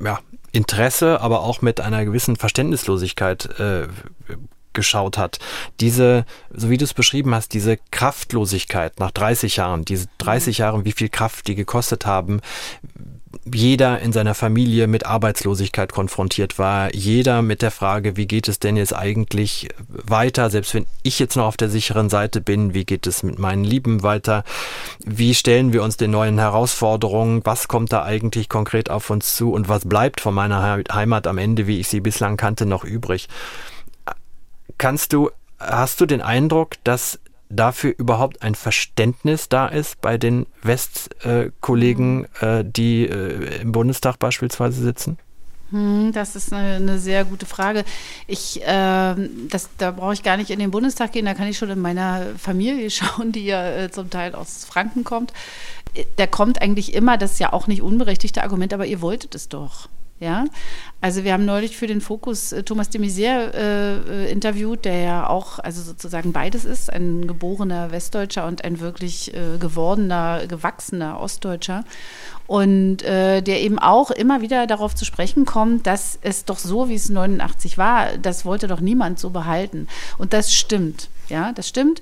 [0.00, 0.18] ja,
[0.52, 3.88] Interesse, aber auch mit einer gewissen Verständnislosigkeit äh,
[4.72, 5.38] geschaut hat.
[5.80, 10.84] Diese, so wie du es beschrieben hast, diese Kraftlosigkeit nach 30 Jahren, diese 30 Jahre,
[10.84, 12.40] wie viel Kraft die gekostet haben,
[13.54, 18.58] jeder in seiner Familie mit Arbeitslosigkeit konfrontiert war, jeder mit der Frage, wie geht es
[18.58, 22.84] denn jetzt eigentlich weiter, selbst wenn ich jetzt noch auf der sicheren Seite bin, wie
[22.84, 24.44] geht es mit meinen Lieben weiter,
[25.04, 29.52] wie stellen wir uns den neuen Herausforderungen, was kommt da eigentlich konkret auf uns zu?
[29.52, 33.28] Und was bleibt von meiner Heimat am Ende, wie ich sie bislang kannte, noch übrig.
[34.76, 37.18] Kannst du, hast du den Eindruck, dass
[37.50, 44.82] dafür überhaupt ein Verständnis da ist bei den Westkollegen, äh, die äh, im Bundestag beispielsweise
[44.82, 45.18] sitzen?
[45.70, 47.84] Hm, das ist eine, eine, sehr gute Frage.
[48.26, 49.14] Ich, äh,
[49.50, 51.80] das, da brauche ich gar nicht in den Bundestag gehen, da kann ich schon in
[51.80, 55.32] meiner Familie schauen, die ja äh, zum Teil aus Franken kommt.
[55.94, 59.34] Äh, da kommt eigentlich immer, das ist ja auch nicht unberechtigte Argument, aber ihr wolltet
[59.34, 59.88] es doch.
[60.20, 60.46] Ja,
[61.00, 65.00] also wir haben neulich für den Fokus äh, Thomas de Maizière äh, äh, interviewt, der
[65.00, 71.20] ja auch, also sozusagen beides ist, ein geborener Westdeutscher und ein wirklich äh, gewordener, gewachsener
[71.20, 71.84] Ostdeutscher.
[72.48, 76.88] Und äh, der eben auch immer wieder darauf zu sprechen kommt, dass es doch so,
[76.88, 79.86] wie es 89 war, das wollte doch niemand so behalten.
[80.16, 81.10] Und das stimmt.
[81.28, 82.00] Ja, das stimmt.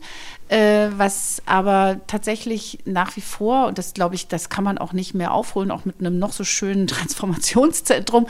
[0.49, 4.93] Äh, was aber tatsächlich nach wie vor, und das glaube ich, das kann man auch
[4.93, 8.29] nicht mehr aufholen, auch mit einem noch so schönen Transformationszentrum,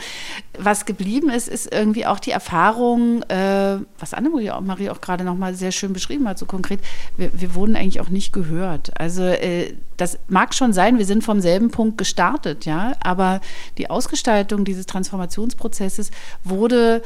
[0.57, 5.23] was geblieben ist, ist irgendwie auch die Erfahrung, äh, was Annemarie auch, Marie auch gerade
[5.23, 6.79] nochmal sehr schön beschrieben hat, so konkret,
[7.17, 8.99] wir, wir wurden eigentlich auch nicht gehört.
[8.99, 13.41] Also äh, das mag schon sein, wir sind vom selben Punkt gestartet, ja, aber
[13.77, 16.09] die Ausgestaltung dieses Transformationsprozesses
[16.43, 17.03] wurde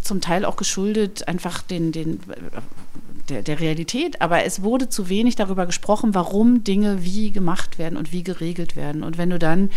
[0.00, 2.20] zum Teil auch geschuldet einfach den, den
[3.28, 7.96] der, der Realität, aber es wurde zu wenig darüber gesprochen, warum Dinge wie gemacht werden
[7.96, 9.02] und wie geregelt werden.
[9.02, 9.70] Und wenn du dann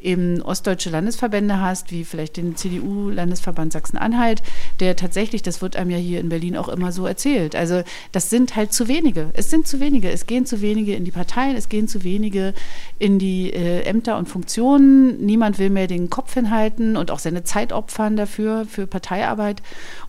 [0.00, 4.42] eben ostdeutsche Landesverbände hast, wie vielleicht den CDU-Landesverband Sachsen-Anhalt,
[4.80, 7.56] der tatsächlich, das wird einem ja hier in Berlin auch immer so erzählt.
[7.56, 9.30] Also das sind halt zu wenige.
[9.34, 10.10] Es sind zu wenige.
[10.10, 12.54] Es gehen zu wenige in die Parteien, es gehen zu wenige
[12.98, 15.24] in die äh, Ämter und Funktionen.
[15.24, 19.62] Niemand will mehr den Kopf hinhalten und auch seine Zeit opfern dafür, für Parteiarbeit.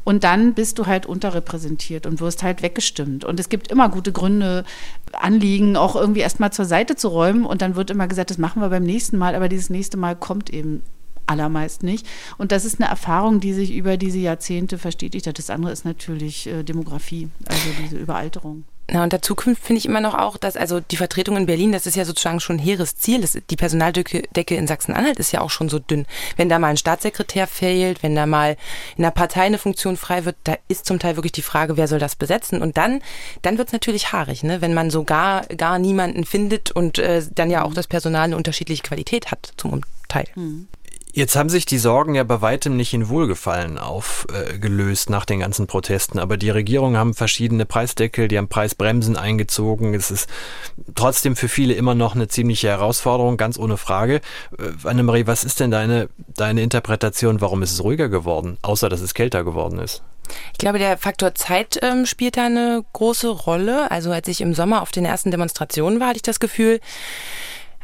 [0.03, 3.23] Und dann bist du halt unterrepräsentiert und wirst halt weggestimmt.
[3.23, 4.65] Und es gibt immer gute Gründe,
[5.13, 7.45] Anliegen auch irgendwie erstmal zur Seite zu räumen.
[7.45, 10.15] Und dann wird immer gesagt, das machen wir beim nächsten Mal, aber dieses nächste Mal
[10.15, 10.83] kommt eben
[11.25, 12.05] allermeist nicht.
[12.37, 15.37] Und das ist eine Erfahrung, die sich über diese Jahrzehnte verstetigt hat.
[15.37, 18.65] Das andere ist natürlich äh, Demografie, also diese Überalterung.
[18.93, 21.71] Na, und der Zukunft finde ich immer noch auch, dass also die Vertretung in Berlin,
[21.71, 23.21] das ist ja sozusagen schon ein hehres Ziel.
[23.21, 26.05] Das, die Personaldecke in Sachsen-Anhalt ist ja auch schon so dünn.
[26.37, 28.55] Wenn da mal ein Staatssekretär fehlt, wenn da mal
[28.95, 31.87] in der Partei eine Funktion frei wird, da ist zum Teil wirklich die Frage, wer
[31.87, 32.61] soll das besetzen?
[32.61, 33.01] Und dann,
[33.41, 34.61] dann wird es natürlich haarig, ne?
[34.61, 38.37] wenn man so gar, gar niemanden findet und äh, dann ja auch das Personal eine
[38.37, 40.27] unterschiedliche Qualität hat zum Teil.
[40.35, 40.67] Mhm.
[41.15, 45.67] Jetzt haben sich die Sorgen ja bei weitem nicht in Wohlgefallen aufgelöst nach den ganzen
[45.67, 49.93] Protesten, aber die Regierungen haben verschiedene Preisdeckel, die haben Preisbremsen eingezogen.
[49.93, 50.27] Es ist
[50.95, 54.21] trotzdem für viele immer noch eine ziemliche Herausforderung, ganz ohne Frage.
[54.57, 59.01] Äh, Annemarie, was ist denn deine, deine Interpretation, warum ist es ruhiger geworden, außer dass
[59.01, 60.01] es kälter geworden ist?
[60.53, 63.91] Ich glaube, der Faktor Zeit ähm, spielt da eine große Rolle.
[63.91, 66.79] Also als ich im Sommer auf den ersten Demonstrationen war, hatte ich das Gefühl,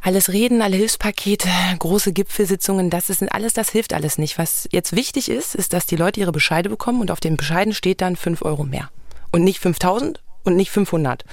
[0.01, 4.37] alles Reden, alle Hilfspakete, große Gipfelsitzungen, das ist alles, das hilft alles nicht.
[4.37, 7.73] Was jetzt wichtig ist, ist, dass die Leute ihre Bescheide bekommen und auf den Bescheiden
[7.73, 8.89] steht dann fünf Euro mehr.
[9.31, 11.25] Und nicht 5000 und nicht 500.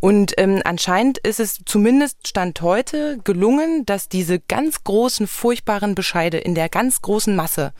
[0.00, 6.38] Und ähm, anscheinend ist es zumindest Stand heute gelungen, dass diese ganz großen, furchtbaren Bescheide
[6.38, 7.72] in der ganz großen Masse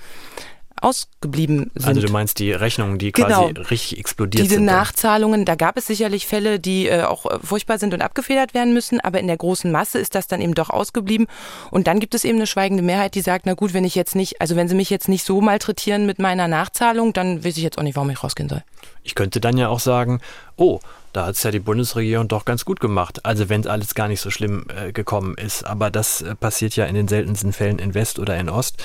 [0.80, 1.86] ausgeblieben sind.
[1.86, 3.48] Also du meinst die Rechnungen, die genau.
[3.48, 4.66] quasi richtig explodiert Diese sind.
[4.66, 8.54] Diese Nachzahlungen, da gab es sicherlich Fälle, die äh, auch äh, furchtbar sind und abgefedert
[8.54, 11.26] werden müssen, aber in der großen Masse ist das dann eben doch ausgeblieben.
[11.70, 14.14] Und dann gibt es eben eine schweigende Mehrheit, die sagt, na gut, wenn ich jetzt
[14.14, 17.62] nicht, also wenn sie mich jetzt nicht so malträtieren mit meiner Nachzahlung, dann weiß ich
[17.62, 18.62] jetzt auch nicht, warum ich rausgehen soll.
[19.02, 20.20] Ich könnte dann ja auch sagen,
[20.56, 20.80] oh,
[21.12, 23.24] da hat es ja die Bundesregierung doch ganz gut gemacht.
[23.24, 25.64] Also wenn es alles gar nicht so schlimm äh, gekommen ist.
[25.64, 28.82] Aber das äh, passiert ja in den seltensten Fällen in West oder in Ost.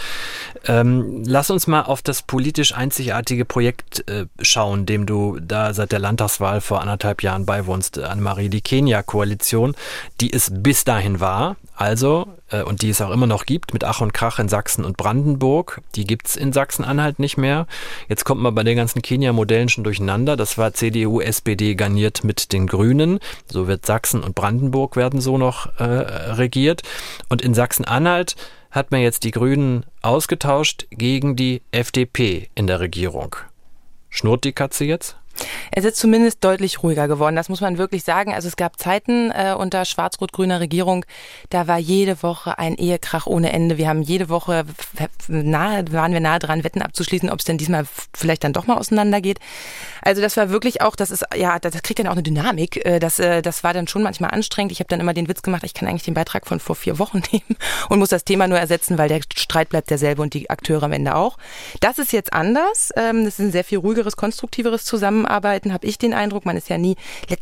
[0.68, 5.92] Ähm, lass uns mal auf das politisch einzigartige Projekt äh, schauen, dem du da seit
[5.92, 9.76] der Landtagswahl vor anderthalb Jahren beiwohnst, Annemarie, die Kenia-Koalition,
[10.22, 11.56] die es bis dahin war.
[11.76, 14.86] Also äh, und die es auch immer noch gibt, mit Ach und Krach in Sachsen
[14.86, 15.82] und Brandenburg.
[15.96, 17.68] Die gibt es in Sachsen-Anhalt nicht mehr.
[18.08, 20.38] Jetzt kommt man bei den ganzen Kenia-Modellen schon durcheinander.
[20.38, 23.20] Das war CDU, SPD garniert mit den Grünen.
[23.48, 26.84] So wird Sachsen und Brandenburg werden so noch äh, regiert.
[27.30, 28.36] Und in Sachsen-Anhalt
[28.72, 33.36] hat man jetzt die Grünen ausgetauscht gegen die FDP in der Regierung.
[34.10, 35.18] Schnurrt die Katze jetzt?
[35.72, 38.34] Es ist zumindest deutlich ruhiger geworden, das muss man wirklich sagen.
[38.34, 41.06] Also es gab Zeiten äh, unter schwarz-rot-grüner Regierung,
[41.50, 43.78] da war jede Woche ein Ehekrach ohne Ende.
[43.78, 44.66] Wir haben jede Woche
[45.28, 48.78] nahe, waren wir nahe dran, Wetten abzuschließen, ob es denn diesmal vielleicht dann doch mal
[48.78, 49.40] auseinandergeht.
[50.02, 52.86] Also das war wirklich auch, das ist, ja, das kriegt dann auch eine Dynamik.
[52.86, 54.72] Äh, das, äh, das war dann schon manchmal anstrengend.
[54.72, 57.00] Ich habe dann immer den Witz gemacht, ich kann eigentlich den Beitrag von vor vier
[57.00, 57.58] Wochen nehmen
[57.90, 60.92] und muss das Thema nur ersetzen, weil der Streit bleibt derselbe und die Akteure am
[60.92, 61.38] Ende auch.
[61.80, 62.92] Das ist jetzt anders.
[62.96, 66.46] Ähm, das ist ein sehr viel ruhigeres, konstruktiveres Zusammenarbeiten, habe ich den Eindruck.
[66.46, 66.96] Man ist ja nie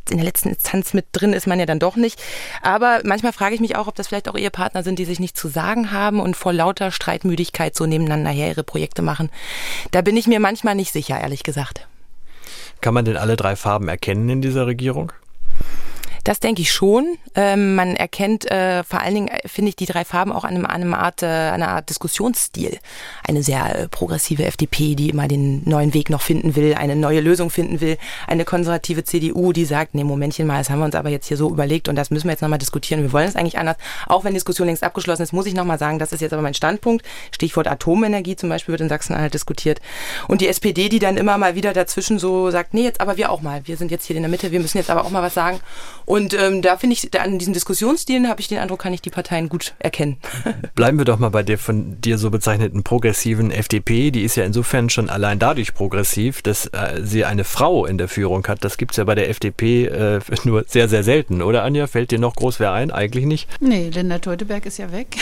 [0.10, 2.22] in der letzten Instanz mit drin, ist man ja dann doch nicht.
[2.62, 5.38] Aber manchmal frage ich mich auch, ob das vielleicht auch Ehepartner sind, die sich nicht
[5.38, 9.30] zu sagen haben und vor lauter Streitmüdigkeit so nebeneinander her ihre Projekte machen.
[9.92, 11.88] Da bin ich mir manchmal nicht sicher, ehrlich gesagt.
[12.82, 15.12] Kann man denn alle drei Farben erkennen in dieser Regierung?
[16.24, 17.18] Das denke ich schon.
[17.36, 20.56] Ähm, man erkennt äh, vor allen Dingen, äh, finde ich, die drei Farben auch an
[20.56, 22.80] einem, einem Art, äh, einer Art Diskussionsstil.
[23.28, 27.20] Eine sehr äh, progressive FDP, die immer den neuen Weg noch finden will, eine neue
[27.20, 27.98] Lösung finden will.
[28.26, 31.36] Eine konservative CDU, die sagt, nee, Momentchen mal, das haben wir uns aber jetzt hier
[31.36, 33.02] so überlegt und das müssen wir jetzt nochmal diskutieren.
[33.02, 33.76] Wir wollen es eigentlich anders.
[34.08, 36.42] Auch wenn die Diskussion längst abgeschlossen ist, muss ich nochmal sagen, das ist jetzt aber
[36.42, 37.06] mein Standpunkt.
[37.32, 39.82] Stichwort Atomenergie zum Beispiel wird in Sachsen-Anhalt diskutiert.
[40.30, 43.30] Und die SPD, die dann immer mal wieder dazwischen so sagt, nee, jetzt aber wir
[43.30, 43.62] auch mal.
[43.66, 45.60] Wir sind jetzt hier in der Mitte, wir müssen jetzt aber auch mal was sagen.
[46.06, 49.10] Und ähm, da finde ich, an diesen Diskussionsstilen habe ich den Eindruck, kann ich die
[49.10, 50.18] Parteien gut erkennen.
[50.76, 54.12] Bleiben wir doch mal bei der von dir so bezeichneten progressiven FDP.
[54.12, 58.08] Die ist ja insofern schon allein dadurch progressiv, dass äh, sie eine Frau in der
[58.08, 58.64] Führung hat.
[58.64, 61.88] Das gibt es ja bei der FDP äh, nur sehr, sehr selten, oder Anja?
[61.88, 62.92] Fällt dir noch groß wer ein?
[62.92, 63.50] Eigentlich nicht.
[63.60, 65.16] Nee, Linda Teuteberg ist ja weg.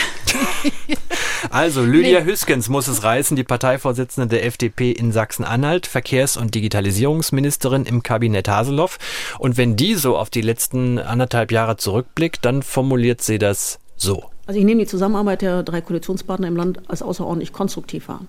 [1.50, 2.26] also, Lydia nee.
[2.26, 8.48] Hüskens muss es reißen, die Parteivorsitzende der FDP in Sachsen-Anhalt, Verkehrs- und Digitalisierungsministerin im Kabinett
[8.48, 8.98] Haseloff.
[9.38, 13.78] Und wenn die so auf die letzten letzten anderthalb Jahre zurückblickt, dann formuliert sie das
[13.96, 14.24] so.
[14.46, 18.22] Also ich nehme die Zusammenarbeit der drei Koalitionspartner im Land als außerordentlich konstruktiv wahr.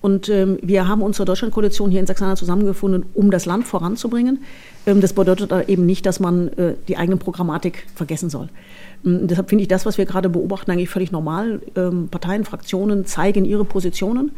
[0.00, 4.42] Und ähm, wir haben uns zur Deutschlandkoalition hier in Sachsen-Anhalt zusammengefunden, um das Land voranzubringen.
[4.86, 8.48] Ähm, das bedeutet eben nicht, dass man äh, die eigene Programmatik vergessen soll.
[9.06, 11.62] Ähm, deshalb finde ich das, was wir gerade beobachten, eigentlich völlig normal.
[11.76, 14.32] Ähm, Parteien, Fraktionen zeigen ihre Positionen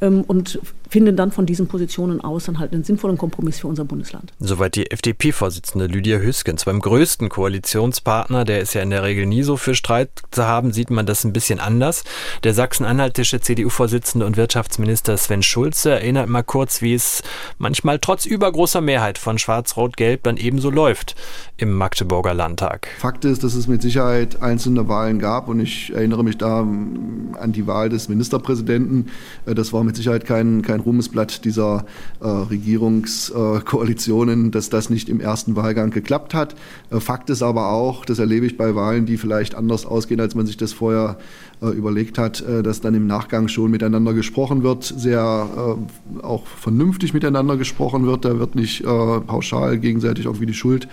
[0.00, 0.58] ähm, und
[0.92, 4.34] finden dann von diesen Positionen aus dann halt einen sinnvollen Kompromiss für unser Bundesland.
[4.38, 6.66] Soweit die FDP-Vorsitzende Lydia Hüskens.
[6.66, 10.70] Beim größten Koalitionspartner, der ist ja in der Regel nie so für Streit zu haben,
[10.70, 12.04] sieht man das ein bisschen anders.
[12.44, 17.22] Der sachsen-anhaltische CDU-Vorsitzende und Wirtschaftsminister Sven Schulze erinnert mal kurz, wie es
[17.56, 21.16] manchmal trotz übergroßer Mehrheit von Schwarz-Rot-Gelb dann ebenso läuft
[21.56, 22.88] im Magdeburger Landtag.
[22.98, 27.52] Fakt ist, dass es mit Sicherheit einzelne Wahlen gab und ich erinnere mich da an
[27.52, 29.06] die Wahl des Ministerpräsidenten.
[29.46, 31.84] Äh, das war mit Sicherheit kein, kein Ruhmesblatt dieser
[32.20, 36.54] äh, Regierungskoalitionen, dass das nicht im ersten Wahlgang geklappt hat.
[36.90, 40.34] Äh, Fakt ist aber auch, das erlebe ich bei Wahlen, die vielleicht anders ausgehen, als
[40.34, 41.18] man sich das vorher
[41.62, 45.76] äh, überlegt hat, äh, dass dann im Nachgang schon miteinander gesprochen wird, sehr
[46.22, 48.24] auch vernünftig miteinander gesprochen wird.
[48.24, 50.88] Da wird nicht pauschal gegenseitig irgendwie die Schuld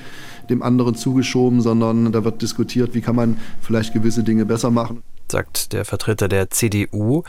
[0.50, 5.04] dem anderen zugeschoben, sondern da wird diskutiert, wie kann man vielleicht gewisse Dinge besser machen.
[5.32, 7.24] Sagt der Vertreter der CDU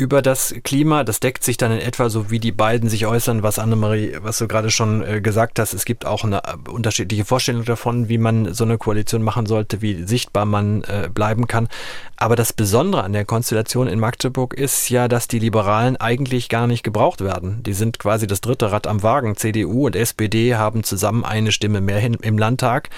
[0.00, 1.04] über das Klima.
[1.04, 4.38] Das deckt sich dann in etwa so, wie die beiden sich äußern, was Annemarie, was
[4.38, 5.74] du gerade schon äh, gesagt hast.
[5.74, 9.82] Es gibt auch eine äh, unterschiedliche Vorstellung davon, wie man so eine Koalition machen sollte,
[9.82, 11.68] wie sichtbar man äh, bleiben kann.
[12.16, 16.66] Aber das Besondere an der Konstellation in Magdeburg ist ja, dass die Liberalen eigentlich gar
[16.66, 17.62] nicht gebraucht werden.
[17.62, 19.36] Die sind quasi das dritte Rad am Wagen.
[19.36, 22.88] CDU und SPD haben zusammen eine Stimme mehr im Landtag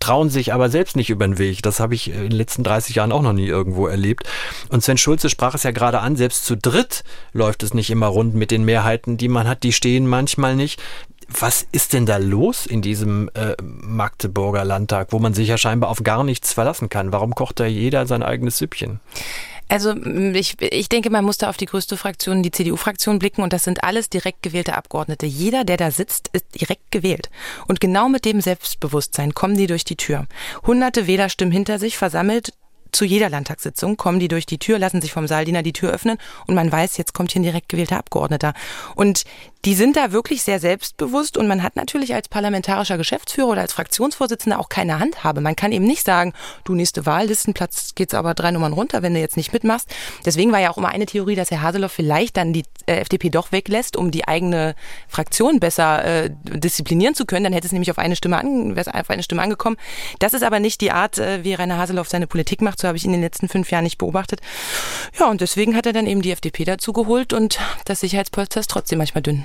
[0.00, 1.62] trauen sich aber selbst nicht über den Weg.
[1.62, 4.24] Das habe ich in den letzten 30 Jahren auch noch nie irgendwo erlebt.
[4.70, 8.06] Und Sven Schulze sprach es ja gerade an, selbst zu dritt läuft es nicht immer
[8.06, 9.62] rund mit den Mehrheiten, die man hat.
[9.62, 10.82] Die stehen manchmal nicht.
[11.28, 15.90] Was ist denn da los in diesem äh, Magdeburger Landtag, wo man sich ja scheinbar
[15.90, 17.12] auf gar nichts verlassen kann?
[17.12, 18.98] Warum kocht da jeder sein eigenes Süppchen?
[19.70, 23.52] Also ich, ich denke, man muss da auf die größte Fraktion, die CDU-Fraktion blicken und
[23.52, 25.26] das sind alles direkt gewählte Abgeordnete.
[25.26, 27.30] Jeder, der da sitzt, ist direkt gewählt.
[27.68, 30.26] Und genau mit dem Selbstbewusstsein kommen die durch die Tür.
[30.66, 32.52] Hunderte Wählerstimmen hinter sich versammelt,
[32.90, 36.18] zu jeder Landtagssitzung kommen die durch die Tür, lassen sich vom Saaldiener die Tür öffnen
[36.48, 38.54] und man weiß, jetzt kommt hier ein direkt gewählter Abgeordneter.
[38.96, 39.24] Und
[39.66, 43.74] die sind da wirklich sehr selbstbewusst und man hat natürlich als parlamentarischer Geschäftsführer oder als
[43.74, 45.42] Fraktionsvorsitzender auch keine Handhabe.
[45.42, 46.32] Man kann eben nicht sagen,
[46.64, 49.88] du nächste Wahllistenplatz geht's aber drei Nummern runter, wenn du jetzt nicht mitmachst.
[50.24, 53.28] Deswegen war ja auch immer eine Theorie, dass Herr Haseloff vielleicht dann die äh, FDP
[53.28, 54.74] doch weglässt, um die eigene
[55.08, 57.44] Fraktion besser äh, disziplinieren zu können.
[57.44, 59.76] Dann hätte es nämlich auf eine Stimme an, wäre auf eine Stimme angekommen.
[60.20, 62.80] Das ist aber nicht die Art, äh, wie Rainer Haseloff seine Politik macht.
[62.80, 64.40] So habe ich ihn in den letzten fünf Jahren nicht beobachtet.
[65.18, 68.70] Ja, und deswegen hat er dann eben die FDP dazu geholt und das Sicherheitspolster ist
[68.70, 69.44] trotzdem manchmal dünn.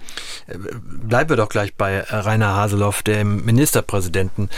[0.47, 4.49] Bleiben wir doch gleich bei Rainer Haseloff, dem Ministerpräsidenten.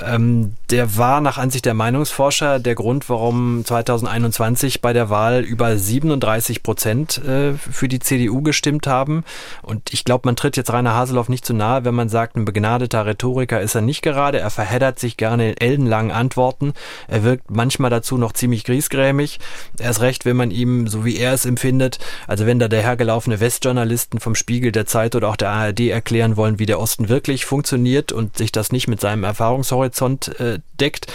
[0.00, 5.76] Ähm, der war nach Ansicht der Meinungsforscher der Grund, warum 2021 bei der Wahl über
[5.76, 9.24] 37 Prozent äh, für die CDU gestimmt haben.
[9.62, 12.44] Und ich glaube, man tritt jetzt Rainer Haseloff nicht zu nahe, wenn man sagt, ein
[12.44, 14.38] begnadeter Rhetoriker ist er nicht gerade.
[14.38, 16.72] Er verheddert sich gerne in ellenlangen Antworten.
[17.08, 19.40] Er wirkt manchmal dazu noch ziemlich griesgrämig.
[19.78, 23.40] Erst recht, wenn man ihm, so wie er es empfindet, also wenn da der hergelaufene
[23.40, 27.44] Westjournalisten vom Spiegel, der Zeit oder auch der ARD erklären wollen, wie der Osten wirklich
[27.44, 31.06] funktioniert und sich das nicht mit seinem Erfahrungshorizont äh, deckt.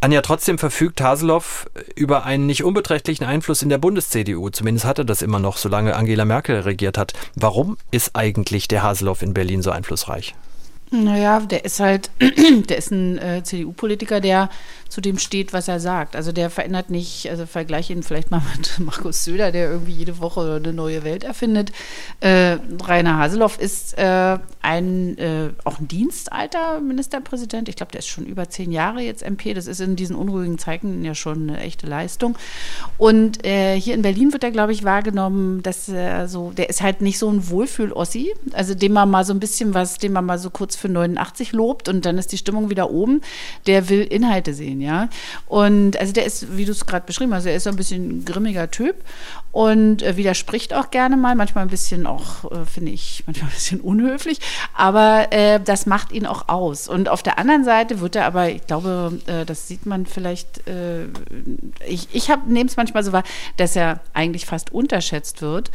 [0.00, 4.50] Anja, trotzdem verfügt Haseloff über einen nicht unbeträchtlichen Einfluss in der Bundes-CDU.
[4.50, 7.12] Zumindest hatte das immer noch, solange Angela Merkel regiert hat.
[7.36, 10.34] Warum ist eigentlich der Haseloff in Berlin so einflussreich?
[10.94, 12.10] Naja, der ist halt,
[12.68, 14.50] der ist ein äh, CDU-Politiker, der
[14.90, 16.14] zu dem steht, was er sagt.
[16.14, 20.20] Also der verändert nicht, also vergleiche ihn vielleicht mal mit Markus Söder, der irgendwie jede
[20.20, 21.72] Woche eine neue Welt erfindet.
[22.20, 24.38] Äh, Rainer Haseloff ist äh,
[24.72, 27.68] ein, äh, auch ein dienstalter Ministerpräsident.
[27.68, 29.54] Ich glaube, der ist schon über zehn Jahre jetzt MP.
[29.54, 32.36] Das ist in diesen unruhigen Zeiten ja schon eine echte Leistung.
[32.98, 36.82] Und äh, hier in Berlin wird er, glaube ich, wahrgenommen, dass er so, der ist
[36.82, 40.24] halt nicht so ein Wohlfühl-Ossi, also dem man mal so ein bisschen was, dem man
[40.24, 43.20] mal so kurz für 89 lobt und dann ist die Stimmung wieder oben.
[43.66, 45.08] Der will Inhalte sehen ja.
[45.46, 48.24] Und also der ist, wie du es gerade beschrieben hast, er ist so ein bisschen
[48.24, 48.96] grimmiger Typ
[49.52, 53.54] und äh, widerspricht auch gerne mal, manchmal ein bisschen auch, äh, finde ich, manchmal ein
[53.54, 54.40] bisschen unhöflich,
[54.74, 56.88] aber äh, das macht ihn auch aus.
[56.88, 60.66] Und auf der anderen Seite wird er aber, ich glaube, äh, das sieht man vielleicht,
[60.68, 61.06] äh,
[61.86, 63.24] ich, ich nehme es manchmal so wahr,
[63.56, 65.70] dass er eigentlich fast unterschätzt wird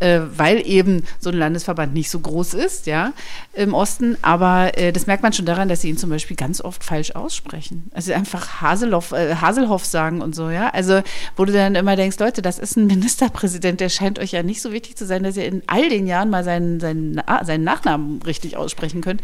[0.00, 3.12] äh, weil eben so ein Landesverband nicht so groß ist, ja,
[3.52, 4.16] im Osten.
[4.22, 7.12] Aber äh, das merkt man schon daran, dass sie ihn zum Beispiel ganz oft falsch
[7.12, 7.90] aussprechen.
[7.92, 10.70] Also einfach Haseloff, äh, Haselhoff sagen und so, ja.
[10.70, 11.02] Also,
[11.36, 14.62] wo du dann immer denkst, Leute, das ist ein Ministerpräsident, der scheint euch ja nicht
[14.62, 18.22] so wichtig zu sein, dass ihr in all den Jahren mal seinen, seinen, seinen Nachnamen
[18.22, 19.20] richtig aussprechen könnt.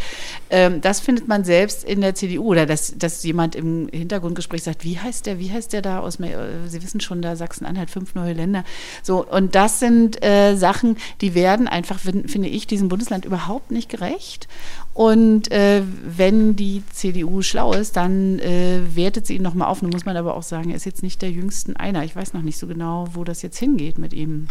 [0.51, 4.85] Ähm, das findet man selbst in der CDU oder dass, dass jemand im Hintergrundgespräch sagt,
[4.85, 6.37] wie heißt der, wie heißt der da aus, äh,
[6.67, 8.65] Sie wissen schon, da Sachsen-Anhalt, fünf neue Länder.
[9.03, 13.89] So, und das sind äh, Sachen, die werden einfach, finde ich, diesem Bundesland überhaupt nicht
[13.89, 14.49] gerecht.
[14.95, 19.81] Und äh, wenn die CDU schlau ist, dann äh, wertet sie ihn nochmal auf.
[19.81, 22.03] Nun muss man aber auch sagen, er ist jetzt nicht der jüngsten einer.
[22.03, 24.49] Ich weiß noch nicht so genau, wo das jetzt hingeht mit ihm.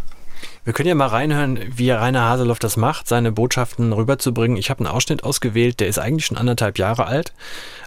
[0.66, 4.58] Wir können ja mal reinhören, wie Rainer Haseloff das macht, seine Botschaften rüberzubringen.
[4.58, 7.34] Ich habe einen Ausschnitt ausgewählt, der ist eigentlich schon anderthalb Jahre alt.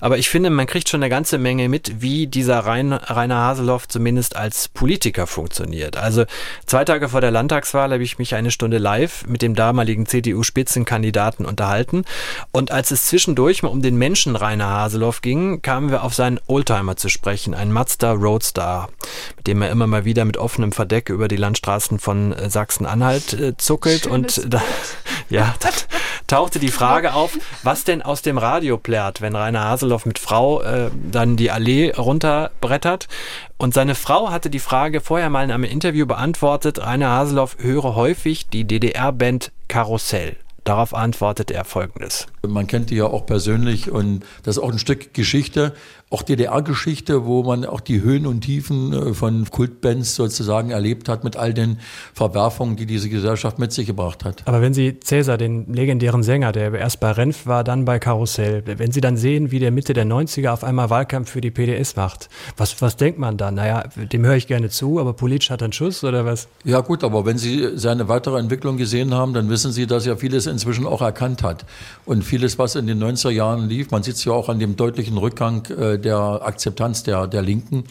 [0.01, 4.37] Aber ich finde, man kriegt schon eine ganze Menge mit, wie dieser Rainer Haseloff zumindest
[4.37, 5.97] als Politiker funktioniert.
[5.97, 6.25] Also
[6.67, 11.47] zwei Tage vor der Landtagswahl habe ich mich eine Stunde live mit dem damaligen CDU-Spitzenkandidaten
[11.47, 12.05] unterhalten.
[12.53, 16.39] Und als es zwischendurch mal um den Menschen Rainer Haseloff ging, kamen wir auf seinen
[16.47, 18.89] Oldtimer zu sprechen, einen Mazda Roadstar,
[19.37, 23.33] mit dem er immer mal wieder mit offenem Verdeck über die Landstraßen von äh, Sachsen-Anhalt
[23.33, 24.63] äh, zuckelt Schönes und da,
[25.31, 25.73] ja, dann
[26.27, 30.61] tauchte die Frage auf, was denn aus dem Radio plärt, wenn Rainer Haseloff mit Frau
[30.61, 33.09] äh, dann die Allee runterbrettert.
[33.57, 37.95] Und seine Frau hatte die Frage vorher mal in einem Interview beantwortet, Rainer Haseloff höre
[37.95, 40.37] häufig die DDR-Band Karussell.
[40.65, 42.27] Darauf antwortet er folgendes.
[42.47, 45.73] Man kennt die ja auch persönlich und das ist auch ein Stück Geschichte
[46.11, 51.23] auch DDR-Geschichte, wo man auch die Höhen und Tiefen äh, von Kultbands sozusagen erlebt hat
[51.23, 51.79] mit all den
[52.15, 54.43] Verwerfungen, die diese Gesellschaft mit sich gebracht hat.
[54.47, 58.63] Aber wenn Sie Cäsar, den legendären Sänger, der erst bei Renf war, dann bei Karussell,
[58.65, 61.97] wenn Sie dann sehen, wie der Mitte der 90er auf einmal Wahlkampf für die PDS
[61.97, 63.57] macht, was, was denkt man dann?
[63.57, 66.49] Naja, dem höre ich gerne zu, aber politisch hat er einen Schuss oder was?
[66.65, 70.17] Ja gut, aber wenn Sie seine weitere Entwicklung gesehen haben, dann wissen Sie, dass er
[70.17, 71.67] vieles inzwischen auch erkannt hat.
[72.07, 74.77] Und vieles, was in den 90er Jahren lief, man sieht es ja auch an dem
[74.77, 77.85] deutlichen Rückgang äh, der Akzeptanz der, der Linken.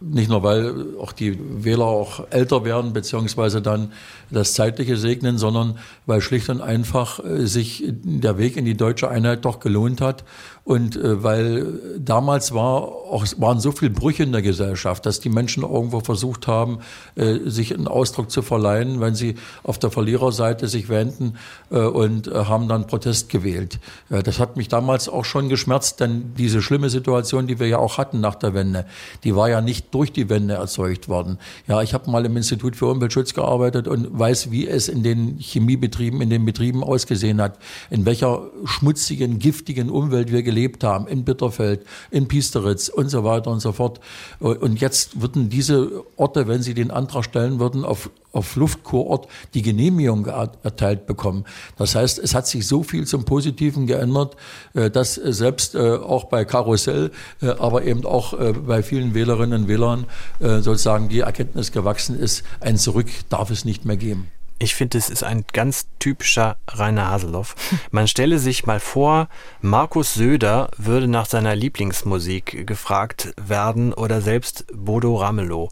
[0.00, 3.92] Nicht nur, weil auch die Wähler auch älter werden, beziehungsweise dann
[4.30, 9.10] das Zeitliche segnen, sondern weil schlicht und einfach äh, sich der Weg in die deutsche
[9.10, 10.24] Einheit doch gelohnt hat
[10.64, 15.28] und äh, weil damals war auch, waren so viele Brüche in der Gesellschaft, dass die
[15.28, 16.78] Menschen irgendwo versucht haben,
[17.16, 19.34] äh, sich einen Ausdruck zu verleihen, wenn sie
[19.64, 21.34] auf der Verliererseite sich wenden
[21.70, 23.78] und haben dann Protest gewählt.
[24.10, 27.78] Äh, das hat mich damals auch schon geschmerzt, denn diese schlimme Situation, die wir ja
[27.78, 28.86] auch hatten nach der Wende,
[29.24, 31.38] die war ja nicht durch die Wende erzeugt worden.
[31.66, 35.38] Ja, ich habe mal im Institut für Umweltschutz gearbeitet und weiß, wie es in den
[35.38, 37.58] Chemiebetrieben, in den Betrieben ausgesehen hat,
[37.90, 43.24] in welcher schmutzigen, giftigen Umwelt wir gelebt gelebt haben, in Bitterfeld, in Piesteritz und so
[43.24, 44.00] weiter und so fort.
[44.40, 49.62] Und jetzt würden diese Orte, wenn sie den Antrag stellen würden, auf, auf Luftkurort die
[49.62, 51.44] Genehmigung erteilt bekommen.
[51.76, 54.36] Das heißt, es hat sich so viel zum Positiven geändert,
[54.74, 57.10] äh, dass selbst äh, auch bei Karussell,
[57.42, 58.34] äh, aber eben auch
[58.66, 60.06] bei vielen Wählerinnen und Wählern
[60.40, 64.30] sozusagen die Erkenntnis gewachsen ist, ein Zurück darf es nicht mehr geben.
[64.62, 67.54] Ich finde, es ist ein ganz typischer Rainer Haseloff.
[67.90, 69.28] Man stelle sich mal vor,
[69.62, 75.70] Markus Söder würde nach seiner Lieblingsmusik gefragt werden oder selbst Bodo Ramelow.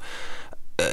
[0.78, 0.84] Äh,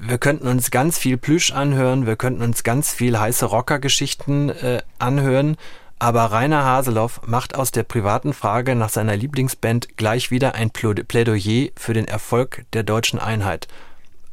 [0.00, 4.82] wir könnten uns ganz viel Plüsch anhören, wir könnten uns ganz viel heiße Rockergeschichten äh,
[4.98, 5.56] anhören,
[5.98, 11.68] aber Rainer Haseloff macht aus der privaten Frage nach seiner Lieblingsband gleich wieder ein Plädoyer
[11.76, 13.68] für den Erfolg der deutschen Einheit.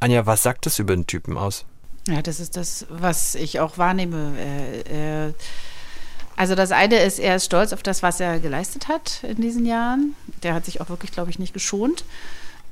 [0.00, 1.66] Anja, was sagt das über den Typen aus?
[2.06, 4.32] Ja, das ist das, was ich auch wahrnehme.
[4.38, 5.32] Äh, äh,
[6.36, 9.66] also das eine ist, er ist stolz auf das, was er geleistet hat in diesen
[9.66, 10.14] Jahren.
[10.42, 12.04] Der hat sich auch wirklich, glaube ich, nicht geschont.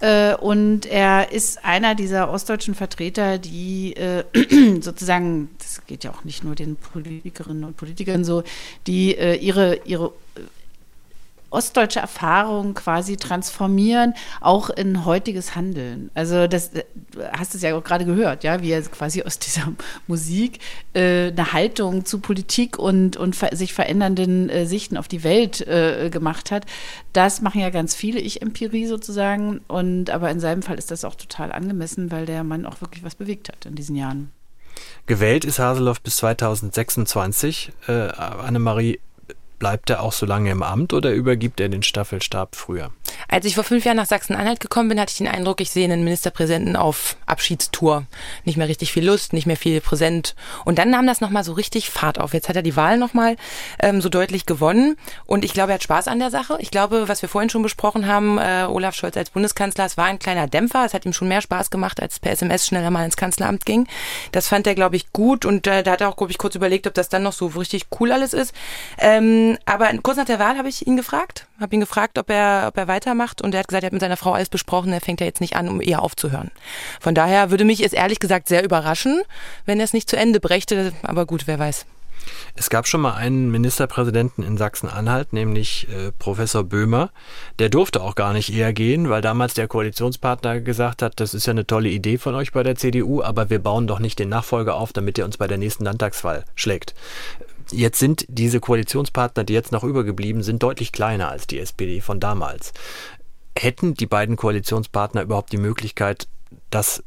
[0.01, 4.24] Äh, und er ist einer dieser ostdeutschen Vertreter, die äh,
[4.80, 8.42] sozusagen, das geht ja auch nicht nur den Politikerinnen und Politikern so,
[8.86, 10.12] die äh, ihre, ihre
[11.57, 16.11] ostdeutsche Erfahrung quasi transformieren, auch in heutiges Handeln.
[16.14, 16.84] Also das du
[17.32, 19.72] hast es ja auch gerade gehört, ja, wie er quasi aus dieser
[20.07, 20.61] Musik
[20.92, 25.66] äh, eine Haltung zu Politik und, und ver sich verändernden äh, Sichten auf die Welt
[25.66, 26.66] äh, gemacht hat.
[27.12, 29.61] Das machen ja ganz viele Ich-Empirie sozusagen.
[29.68, 33.02] Und aber in seinem Fall ist das auch total angemessen, weil der Mann auch wirklich
[33.02, 34.30] was bewegt hat in diesen Jahren.
[35.07, 37.72] Gewählt ist Haseloff bis 2026.
[37.86, 39.00] Äh, Annemarie,
[39.59, 42.90] Bleibt er auch so lange im Amt oder übergibt er den Staffelstab früher?
[43.28, 45.84] Als ich vor fünf Jahren nach Sachsen-Anhalt gekommen bin, hatte ich den Eindruck, ich sehe
[45.84, 48.04] einen Ministerpräsidenten auf Abschiedstour.
[48.44, 50.34] Nicht mehr richtig viel Lust, nicht mehr viel präsent.
[50.64, 52.34] Und dann nahm das nochmal so richtig Fahrt auf.
[52.34, 53.36] Jetzt hat er die Wahl nochmal
[53.80, 54.96] ähm, so deutlich gewonnen.
[55.24, 56.59] Und ich glaube, er hat Spaß an der Sache.
[56.61, 60.04] Ich glaube, was wir vorhin schon besprochen haben, äh, Olaf Scholz als Bundeskanzler, es war
[60.04, 60.84] ein kleiner Dämpfer.
[60.84, 63.86] Es hat ihm schon mehr Spaß gemacht, als per SMS schneller mal ins Kanzleramt ging.
[64.32, 65.44] Das fand er, glaube ich, gut.
[65.44, 67.46] Und äh, da hat er auch, glaube ich, kurz überlegt, ob das dann noch so
[67.46, 68.54] richtig cool alles ist.
[68.98, 72.66] Ähm, aber kurz nach der Wahl habe ich ihn gefragt, habe ihn gefragt, ob er,
[72.68, 73.42] ob er weiter weitermacht.
[73.42, 75.40] Und er hat gesagt, er hat mit seiner Frau alles besprochen, er fängt ja jetzt
[75.40, 76.51] nicht an, um eher aufzuhören.
[77.01, 79.22] Von daher würde mich es ehrlich gesagt sehr überraschen,
[79.64, 80.92] wenn er es nicht zu Ende brächte.
[81.03, 81.86] Aber gut, wer weiß.
[82.57, 87.11] Es gab schon mal einen Ministerpräsidenten in Sachsen-Anhalt, nämlich äh, Professor Böhmer.
[87.61, 91.47] Der durfte auch gar nicht eher gehen, weil damals der Koalitionspartner gesagt hat, das ist
[91.47, 94.30] ja eine tolle Idee von euch bei der CDU, aber wir bauen doch nicht den
[94.30, 96.94] Nachfolger auf, damit er uns bei der nächsten Landtagswahl schlägt.
[97.71, 102.21] Jetzt sind diese Koalitionspartner, die jetzt noch übergeblieben sind, deutlich kleiner als die SPD von
[102.21, 102.73] damals.
[103.59, 106.29] Hätten die beiden Koalitionspartner überhaupt die Möglichkeit,
[106.71, 107.03] das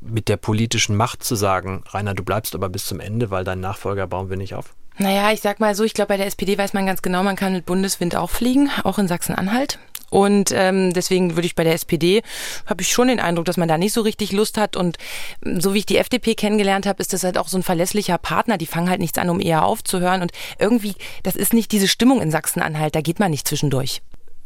[0.00, 3.60] mit der politischen Macht zu sagen, Rainer, du bleibst aber bis zum Ende, weil dein
[3.60, 4.74] Nachfolger bauen wir nicht auf?
[4.96, 7.36] Naja, ich sag mal so, ich glaube, bei der SPD weiß man ganz genau, man
[7.36, 9.78] kann mit Bundeswind auch fliegen, auch in Sachsen-Anhalt.
[10.10, 12.22] Und ähm, deswegen würde ich bei der SPD,
[12.66, 14.76] habe ich schon den Eindruck, dass man da nicht so richtig Lust hat.
[14.76, 14.98] Und
[15.44, 18.18] ähm, so wie ich die FDP kennengelernt habe, ist das halt auch so ein verlässlicher
[18.18, 18.58] Partner.
[18.58, 20.22] Die fangen halt nichts an, um eher aufzuhören.
[20.22, 24.02] Und irgendwie, das ist nicht diese Stimmung in Sachsen-Anhalt, da geht man nicht zwischendurch.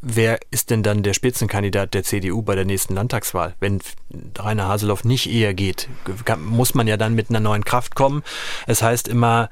[0.07, 3.55] Wer ist denn dann der Spitzenkandidat der CDU bei der nächsten Landtagswahl?
[3.59, 3.81] Wenn
[4.39, 5.89] Rainer Haseloff nicht eher geht,
[6.37, 8.23] muss man ja dann mit einer neuen Kraft kommen.
[8.67, 9.49] Es heißt immer,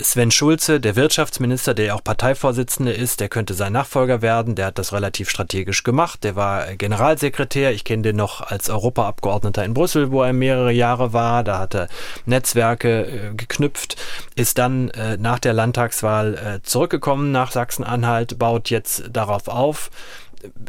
[0.00, 4.54] Sven Schulze, der Wirtschaftsminister, der auch Parteivorsitzende ist, der könnte sein Nachfolger werden.
[4.54, 6.24] Der hat das relativ strategisch gemacht.
[6.24, 7.72] Der war Generalsekretär.
[7.72, 11.44] Ich kenne den noch als Europaabgeordneter in Brüssel, wo er mehrere Jahre war.
[11.44, 11.88] Da hat er
[12.24, 13.96] Netzwerke äh, geknüpft,
[14.34, 19.89] ist dann äh, nach der Landtagswahl äh, zurückgekommen nach Sachsen-Anhalt, baut jetzt darauf auf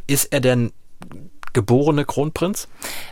[0.07, 0.71] ist er denn
[1.53, 2.67] geborene Kronprinz?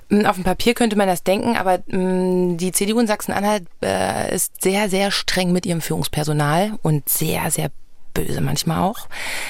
[0.10, 3.68] Mm, auf dem Papier könnte man das denken, aber mh, mm, die CDU in Sachsen-Anhalt
[3.84, 7.72] äh, ist sehr, sehr streng mit ihrem Führungspersonal und sehr, sehr
[8.14, 9.08] böse manchmal auch.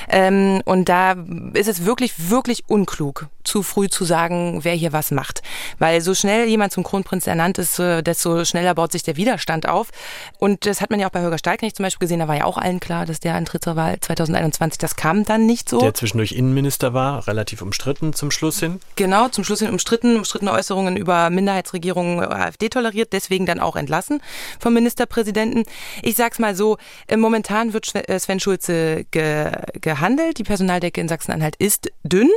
[0.10, 1.16] Ähm, und da
[1.53, 5.41] ist es wirklich, wirklich unklug, zu früh zu sagen, wer hier was macht.
[5.80, 9.68] Weil so schnell jemand zum Kronprinz ernannt ist, äh, desto schneller baut sich der Widerstand
[9.68, 9.89] auf.
[10.38, 12.20] Und das hat man ja auch bei Holger Stalknecht zum Beispiel gesehen.
[12.20, 15.45] Da war ja auch allen klar, dass der antritt zur Wahl 2021, das kam dann
[15.45, 15.80] nicht so.
[15.80, 18.80] Der zwischendurch Innenminister war, relativ umstritten zum Schluss hin.
[18.95, 24.22] Genau, zum Schluss hin umstritten, umstrittene Äußerungen über Minderheitsregierungen AfD toleriert, deswegen dann auch entlassen
[24.60, 25.64] vom Ministerpräsidenten.
[26.03, 30.39] Ich sag's mal so, äh, momentan wird Sven Schulz Schulze ge, gehandelt.
[30.39, 32.30] Die Personaldecke in Sachsen-Anhalt ist dünn,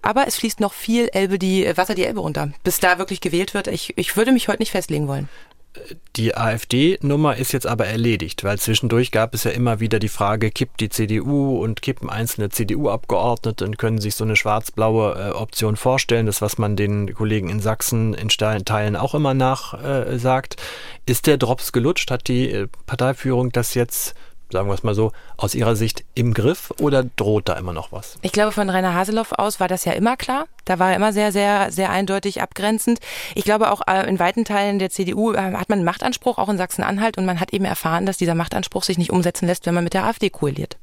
[0.00, 3.52] aber es fließt noch viel Elbe die, Wasser die Elbe runter, bis da wirklich gewählt
[3.52, 3.66] wird.
[3.66, 5.28] Ich, ich würde mich heute nicht festlegen wollen.
[6.16, 10.50] Die AfD-Nummer ist jetzt aber erledigt, weil zwischendurch gab es ja immer wieder die Frage,
[10.50, 15.76] kippt die CDU und kippen einzelne CDU-Abgeordnete und können sich so eine schwarz-blaue äh, Option
[15.76, 20.56] vorstellen, das was man den Kollegen in Sachsen in Teilen auch immer nachsagt.
[21.06, 22.10] Äh, ist der Drops gelutscht?
[22.10, 24.14] Hat die äh, Parteiführung das jetzt
[24.50, 27.92] sagen wir es mal so, aus Ihrer Sicht im Griff oder droht da immer noch
[27.92, 28.16] was?
[28.22, 30.46] Ich glaube, von Rainer Haseloff aus war das ja immer klar.
[30.64, 33.00] Da war er immer sehr, sehr, sehr eindeutig abgrenzend.
[33.34, 36.48] Ich glaube, auch äh, in weiten Teilen der CDU äh, hat man einen Machtanspruch, auch
[36.48, 39.74] in Sachsen-Anhalt, und man hat eben erfahren, dass dieser Machtanspruch sich nicht umsetzen lässt, wenn
[39.74, 40.76] man mit der AfD koaliert.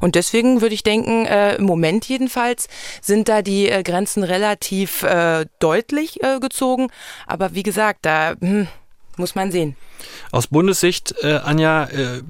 [0.00, 2.68] Und deswegen würde ich denken, äh, im Moment jedenfalls
[3.00, 5.04] sind da die Grenzen relativ
[5.58, 6.88] deutlich gezogen.
[7.26, 8.68] Aber wie gesagt, da hm,
[9.16, 9.76] muss man sehen.
[10.30, 12.22] Aus Bundessicht, äh, Anja, äh, äh,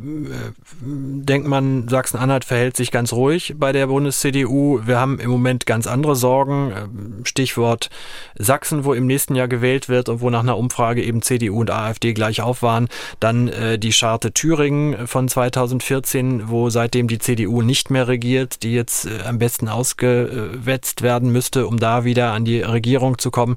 [0.83, 4.83] denkt man, Sachsen-Anhalt verhält sich ganz ruhig bei der Bundes-CDU.
[4.85, 6.73] Wir haben im Moment ganz andere Sorgen.
[6.77, 7.91] Ähm, Stichwort
[8.37, 11.71] Sachsen, wo im nächsten Jahr gewählt wird und wo nach einer Umfrage eben CDU und
[11.71, 12.89] AfD gleich auf waren.
[13.21, 18.73] Dann äh, die Scharte Thüringen von 2014, wo seitdem die CDU nicht mehr regiert, die
[18.73, 23.57] jetzt äh, am besten ausgewetzt werden müsste, um da wieder an die Regierung zu kommen.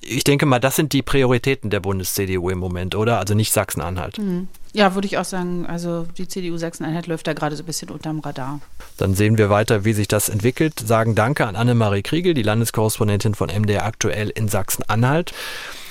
[0.00, 3.18] Ich denke mal, das sind die Prioritäten der Bundes-CDU im Moment, oder?
[3.18, 3.80] Also nicht Sachsen.
[3.80, 4.18] Sachsen-Anhalt.
[4.18, 4.48] Mhm.
[4.72, 5.66] Ja, würde ich auch sagen.
[5.66, 8.60] Also die CDU Sachsen-Anhalt läuft da gerade so ein bisschen unterm Radar.
[8.96, 10.78] Dann sehen wir weiter, wie sich das entwickelt.
[10.78, 15.32] Sagen Danke an Annemarie Kriegel, die Landeskorrespondentin von MDR aktuell in Sachsen-Anhalt.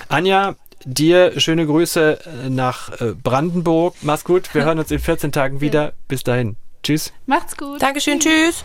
[0.07, 0.55] Anja,
[0.85, 3.95] dir schöne Grüße äh, nach äh, Brandenburg.
[4.01, 4.53] Mach's gut.
[4.53, 5.93] Wir hören uns in 14 Tagen wieder.
[6.07, 6.55] Bis dahin.
[6.83, 7.11] Tschüss.
[7.25, 7.81] Macht's gut.
[7.81, 8.19] Dankeschön.
[8.19, 8.63] Tschüss.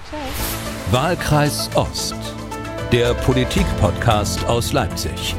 [0.92, 2.14] Wahlkreis Ost.
[2.92, 5.34] Der Politik-Podcast aus Leipzig.